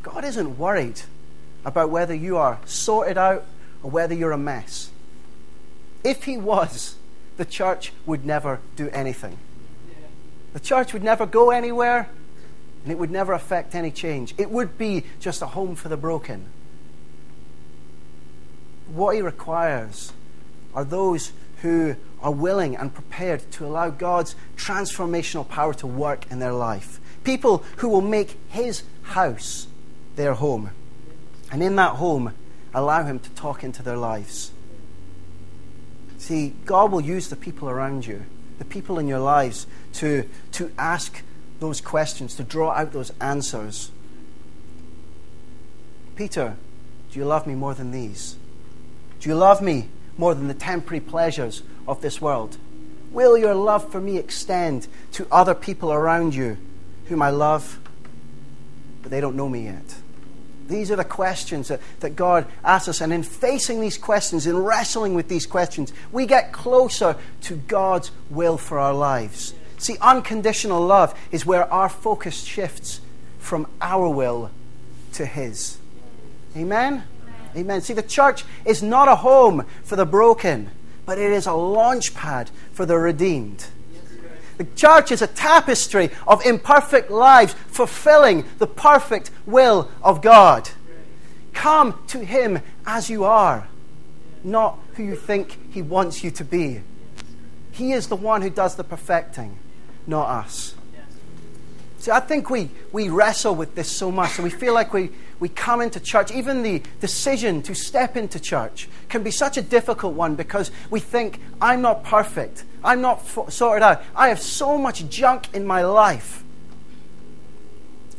God 0.03 0.25
isn't 0.25 0.59
worried 0.59 1.01
about 1.65 1.91
whether 1.91 2.15
you 2.15 2.37
are 2.37 2.59
sorted 2.65 3.17
out 3.17 3.45
or 3.83 3.91
whether 3.91 4.15
you're 4.15 4.33
a 4.33 4.39
mess. 4.39 4.91
If 6.05 6.25
He 6.25 6.37
was, 6.37 6.97
the 7.37 7.45
church 7.45 7.93
would 8.07 8.27
never 8.27 8.61
do 8.77 8.89
anything. 8.91 9.39
The 10.53 10.61
church 10.61 10.93
would 10.93 11.03
never 11.03 11.25
go 11.25 11.51
anywhere, 11.51 12.09
and 12.83 12.93
it 12.93 12.99
would 12.99 13.11
never 13.11 13.33
affect 13.33 13.75
any 13.75 13.91
change. 13.91 14.35
It 14.37 14.51
would 14.51 14.77
be 14.77 15.05
just 15.21 15.41
a 15.43 15.47
home 15.47 15.75
for 15.77 15.89
the 15.89 15.97
broken. 15.97 16.47
What 18.93 19.15
He 19.15 19.23
requires 19.23 20.13
are 20.75 20.85
those 20.85 21.33
who 21.63 21.97
are 22.23 22.33
willing 22.33 22.77
and 22.77 22.95
prepared 22.95 23.51
to 23.53 23.67
allow 23.67 23.91
God's 23.91 24.35
transformational 24.57 25.49
power 25.49 25.75
to 25.75 25.87
work 25.87 26.31
in 26.31 26.39
their 26.39 26.53
life. 26.53 27.01
People 27.25 27.65
who 27.77 27.89
will 27.89 28.01
make 28.01 28.37
His 28.49 28.83
house 29.03 29.67
their 30.17 30.35
home. 30.35 30.71
And 31.51 31.63
in 31.63 31.77
that 31.77 31.97
home, 31.97 32.33
allow 32.73 33.05
Him 33.05 33.19
to 33.19 33.31
talk 33.31 33.65
into 33.65 33.83
their 33.83 33.97
lives. 33.97 34.53
See, 36.19 36.55
God 36.65 36.93
will 36.93 37.01
use 37.01 37.29
the 37.29 37.37
people 37.37 37.69
around 37.69 38.07
you, 38.07 38.25
the 38.59 38.65
people 38.65 38.99
in 38.99 39.09
your 39.09 39.19
lives, 39.19 39.67
to, 39.95 40.29
to 40.53 40.71
ask 40.79 41.23
those 41.59 41.81
questions, 41.81 42.37
to 42.37 42.45
draw 42.45 42.71
out 42.71 42.93
those 42.93 43.13
answers. 43.21 43.91
Peter, 46.15 46.57
do 47.11 47.19
you 47.19 47.25
love 47.25 47.47
me 47.47 47.55
more 47.55 47.75
than 47.75 47.91
these? 47.91 48.37
Do 49.21 49.29
you 49.29 49.35
love 49.35 49.61
me 49.61 49.89
more 50.17 50.35
than 50.35 50.49
the 50.49 50.55
temporary 50.55 51.01
pleasures 51.01 51.63
of 51.87 52.01
this 52.01 52.21
world? 52.21 52.57
Will 53.11 53.37
your 53.37 53.55
love 53.55 53.91
for 53.91 54.01
me 54.01 54.17
extend 54.17 54.89
to 55.13 55.27
other 55.31 55.55
people 55.55 55.93
around 55.93 56.35
you 56.35 56.57
whom 57.07 57.21
I 57.21 57.31
love, 57.31 57.79
but 59.03 59.11
they 59.11 59.21
don't 59.21 59.37
know 59.37 59.49
me 59.49 59.65
yet? 59.65 59.97
These 60.69 60.91
are 60.91 60.97
the 60.97 61.05
questions 61.05 61.69
that, 61.69 61.81
that 62.01 62.17
God 62.17 62.47
asks 62.65 62.89
us. 62.89 63.01
And 63.01 63.13
in 63.13 63.23
facing 63.23 63.81
these 63.81 63.99
questions, 63.99 64.47
in 64.47 64.57
wrestling 64.57 65.15
with 65.15 65.29
these 65.29 65.45
questions, 65.45 65.93
we 66.11 66.25
get 66.25 66.53
closer 66.53 67.17
to 67.43 67.57
God's 67.57 68.11
will 68.31 68.57
for 68.57 68.79
our 68.79 68.95
lives. 68.95 69.55
See, 69.79 69.97
unconditional 70.01 70.81
love 70.81 71.19
is 71.31 71.45
where 71.45 71.71
our 71.73 71.89
focus 71.89 72.45
shifts 72.45 73.01
from 73.39 73.67
our 73.81 74.09
will 74.09 74.51
to 75.15 75.27
His. 75.27 75.79
Amen? 76.57 77.03
Amen. 77.57 77.81
See, 77.83 77.93
the 77.93 78.03
church 78.03 78.45
is 78.65 78.83
not 78.83 79.09
a 79.09 79.17
home 79.17 79.67
for 79.83 79.97
the 79.97 80.07
broken, 80.07 80.71
but 81.07 81.19
it 81.19 81.33
is 81.33 81.47
a 81.47 81.53
launch 81.53 82.15
pad 82.15 82.51
for 82.73 82.87
the 82.87 82.97
redeemed. 82.97 83.67
The 84.59 84.65
church 84.77 85.11
is 85.11 85.23
a 85.23 85.27
tapestry 85.27 86.11
of 86.27 86.45
imperfect 86.45 87.11
lives 87.11 87.55
fulfilling 87.69 88.45
the 88.59 88.67
perfect 88.67 89.31
will 89.47 89.91
of 90.03 90.23
God. 90.23 90.71
Come 91.53 91.99
to 92.09 92.25
Him 92.25 92.61
as 92.87 93.11
you 93.11 93.25
are, 93.25 93.69
not 94.45 94.79
who 94.95 95.03
you 95.03 95.17
think 95.17 95.73
He 95.73 95.83
wants 95.83 96.23
you 96.23 96.31
to 96.33 96.45
be. 96.45 96.83
He 97.73 97.93
is 97.93 98.09
the 98.09 98.17
one 98.17 98.43
who 98.43 98.51
does 98.51 98.77
the 98.77 98.85
perfecting, 98.85 99.59
not 100.07 100.29
us. 100.29 100.75
See, 102.03 102.11
I 102.11 102.19
think 102.19 102.51
we, 102.51 102.69
we 102.91 103.11
wrestle 103.11 103.55
with 103.55 103.77
this 103.77 103.89
so 103.89 104.11
much, 104.11 104.37
and 104.37 104.43
we 104.43 104.51
feel 104.51 104.75
like 104.75 104.93
we, 104.93 105.11
we 105.39 105.49
come 105.49 105.81
into 105.81 106.01
church. 106.01 106.33
Even 106.33 106.65
the 106.65 106.83
decision 106.99 107.63
to 107.63 107.77
step 107.77 108.17
into 108.17 108.41
church 108.41 108.89
can 109.09 109.23
be 109.23 109.31
such 109.31 109.57
a 109.57 109.63
difficult 109.63 110.15
one 110.15 110.35
because 110.35 110.73
we 110.91 110.99
think, 110.99 111.39
I'm 111.61 111.81
not 111.81 112.03
perfect. 112.03 112.65
I'm 112.83 113.03
not 113.03 113.19
f- 113.19 113.53
sorted 113.53 113.85
out. 113.85 114.03
I 114.17 114.31
have 114.31 114.41
so 114.41 114.77
much 114.77 115.09
junk 115.11 115.55
in 115.55 115.65
my 115.65 115.85
life. 115.85 116.43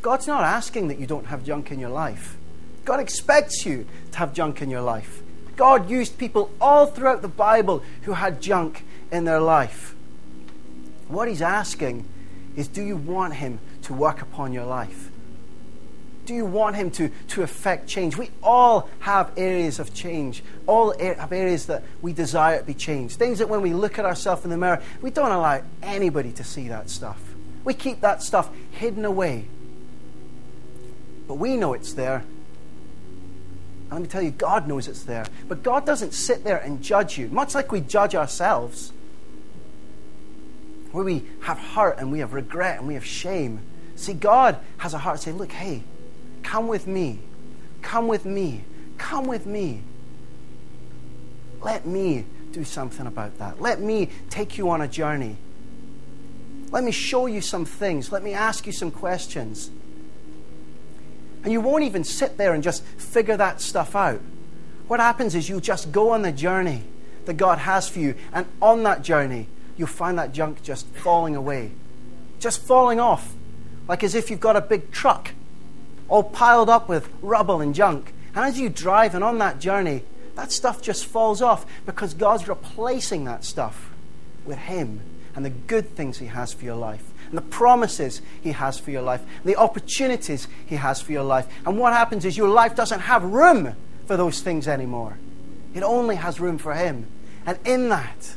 God's 0.02 0.28
not 0.28 0.46
asking 0.46 0.88
that 0.88 0.98
you 0.98 1.06
don't 1.06 1.26
have 1.26 1.43
junk 1.43 1.69
in 1.69 1.78
your 1.78 1.89
life. 1.89 2.38
God 2.86 3.02
expects 3.02 3.65
you 3.65 3.86
to 4.13 4.17
have 4.19 4.34
junk 4.34 4.62
in 4.62 4.69
your 4.69 4.80
life. 4.80 5.22
God 5.58 5.89
used 5.89 6.17
people 6.17 6.52
all 6.62 6.86
throughout 6.86 7.22
the 7.22 7.28
Bible 7.28 7.84
who 8.04 8.13
had 8.13 8.41
junk 8.41 8.86
in 9.12 9.26
their 9.26 9.41
life. 9.41 9.93
What 11.10 11.28
He's 11.28 11.41
asking 11.41 12.06
is 12.56 12.69
do 12.69 12.82
you 12.82 12.96
want 12.96 13.34
Him 13.34 13.60
to 13.84 13.93
work 13.93 14.22
upon 14.22 14.54
your 14.54 14.65
life? 14.65 15.10
Do 16.26 16.34
you 16.34 16.46
want 16.46 16.76
Him 16.76 16.89
to, 16.91 17.10
to 17.30 17.43
affect 17.43 17.88
change? 17.88 18.17
We 18.17 18.30
all 18.41 18.89
have 19.00 19.32
areas 19.38 19.80
of 19.80 19.93
change, 19.93 20.43
all 20.67 20.98
have 20.98 21.34
areas 21.34 21.65
that 21.65 21.84
we 22.02 22.13
desire 22.13 22.60
to 22.60 22.63
be 22.63 22.74
changed. 22.74 23.17
Things 23.19 23.39
that 23.39 23.50
when 23.50 23.62
we 23.62 23.74
look 23.74 24.00
at 24.00 24.06
ourselves 24.06 24.46
in 24.46 24.50
the 24.50 24.58
mirror, 24.58 24.82
we 25.02 25.12
don't 25.12 25.32
allow 25.32 25.62
anybody 25.82 26.32
to 26.34 26.43
see 26.43 26.69
that 26.69 26.89
stuff. 26.89 27.22
We 27.65 27.74
keep 27.74 28.02
that 28.02 28.22
stuff 28.22 28.50
hidden 28.72 29.06
away. 29.06 29.48
But 31.28 31.36
we 31.36 31.58
know 31.58 31.74
it's 31.74 31.93
there. 31.93 32.24
And 33.89 33.91
let 33.91 34.02
me 34.02 34.08
tell 34.08 34.22
you, 34.22 34.32
God 34.32 34.67
knows 34.67 34.88
it's 34.88 35.04
there. 35.04 35.26
But 35.48 35.62
God 35.62 35.86
doesn't 35.86 36.13
sit 36.13 36.43
there 36.43 36.58
and 36.58 36.82
judge 36.82 37.17
you, 37.17 37.28
much 37.30 37.54
like 37.54 37.72
we 37.72 37.82
judge 37.82 38.15
ourselves, 38.15 38.91
where 40.91 41.04
we 41.04 41.26
have 41.41 41.58
hurt 41.58 41.98
and 41.98 42.12
we 42.12 42.19
have 42.19 42.34
regret 42.34 42.80
and 42.80 42.88
we 42.88 42.93
have 42.93 43.06
shame. 43.06 43.60
See, 44.04 44.12
God 44.12 44.58
has 44.80 44.94
a 44.94 44.98
heart 44.98 45.22
say, 45.22 45.32
Look, 45.32 45.54
hey, 45.54 45.82
come 46.44 46.68
with 46.68 46.88
me. 46.88 47.20
Come 47.82 48.10
with 48.10 48.26
me. 48.26 48.66
Come 48.98 49.28
with 49.28 49.46
me. 49.46 49.82
Let 51.62 51.86
me 51.86 52.26
do 52.52 52.66
something 52.66 53.08
about 53.08 53.39
that. 53.39 53.62
Let 53.62 53.80
me 53.80 54.10
take 54.30 54.58
you 54.58 54.70
on 54.72 54.82
a 54.82 54.89
journey. 54.89 55.38
Let 56.70 56.84
me 56.84 56.92
show 56.92 57.28
you 57.28 57.39
some 57.39 57.63
things. 57.63 58.12
Let 58.12 58.24
me 58.24 58.34
ask 58.34 58.68
you 58.68 58.74
some 58.74 58.92
questions. 58.92 59.72
And 61.44 61.54
you 61.54 61.62
won't 61.62 61.84
even 61.84 62.04
sit 62.04 62.36
there 62.36 62.54
and 62.54 62.62
just 62.62 62.84
figure 62.84 63.38
that 63.38 63.62
stuff 63.62 63.96
out. 63.96 64.20
What 64.89 65.00
happens 65.00 65.34
is 65.34 65.48
you 65.48 65.62
just 65.62 65.94
go 65.94 66.10
on 66.10 66.24
the 66.24 66.34
journey 66.34 66.84
that 67.24 67.36
God 67.36 67.58
has 67.60 67.88
for 67.88 68.00
you, 68.00 68.16
and 68.34 68.46
on 68.62 68.84
that 68.84 69.02
journey, 69.02 69.48
you'll 69.78 69.88
find 69.88 70.18
that 70.20 70.34
junk 70.34 70.62
just 70.62 70.88
falling 70.88 71.38
away, 71.38 71.72
just 72.42 72.62
falling 72.62 73.00
off 73.00 73.34
like 73.88 74.04
as 74.04 74.15
if 74.15 74.30
you've 74.30 74.39
got 74.39 74.56
a 74.56 74.62
big 74.62 74.91
truck 74.91 75.32
all 76.08 76.24
piled 76.24 76.69
up 76.69 76.88
with 76.88 77.10
rubble 77.22 77.62
and 77.62 77.74
junk. 77.74 78.13
And 78.36 78.46
as 78.46 78.60
you 78.60 78.69
drive 78.69 79.15
and 79.15 79.24
on 79.24 79.38
that 79.39 79.60
journey, 79.60 80.04
that 80.36 80.52
stuff 80.52 80.82
just 80.82 81.06
falls 81.06 81.41
off 81.41 81.65
because 81.86 82.13
God's 82.13 82.48
replacing 82.48 83.26
that 83.26 83.43
stuff 83.43 83.91
with 84.46 84.58
Him 84.58 85.02
and 85.36 85.46
the 85.46 85.50
good 85.50 85.96
things 85.96 86.17
He 86.17 86.28
has 86.28 86.54
for 86.54 86.65
your 86.65 86.76
life, 86.76 87.04
and 87.30 87.38
the 87.38 87.41
promises 87.41 88.22
He 88.41 88.52
has 88.52 88.78
for 88.80 88.91
your 88.91 89.02
life, 89.02 89.22
the 89.43 89.56
opportunities 89.56 90.48
He 90.65 90.76
has 90.76 91.02
for 91.02 91.12
your 91.12 91.24
life. 91.24 91.48
And 91.65 91.78
what 91.78 91.93
happens 91.93 92.26
is 92.26 92.38
your 92.38 92.50
life 92.50 92.76
doesn't 92.76 93.02
have 93.02 93.24
room 93.24 93.76
for 94.06 94.17
those 94.17 94.41
things 94.41 94.67
anymore, 94.67 95.17
it 95.74 95.84
only 95.84 96.15
has 96.15 96.39
room 96.39 96.58
for 96.58 96.74
Him. 96.74 97.08
And 97.46 97.58
in 97.65 97.89
that, 97.89 98.36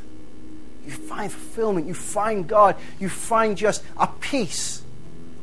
you 0.85 0.91
find 0.91 1.31
fulfillment, 1.31 1.87
you 1.87 1.93
find 1.93 2.47
God, 2.47 2.75
you 2.99 3.09
find 3.09 3.57
just 3.57 3.83
a 3.97 4.07
peace 4.07 4.81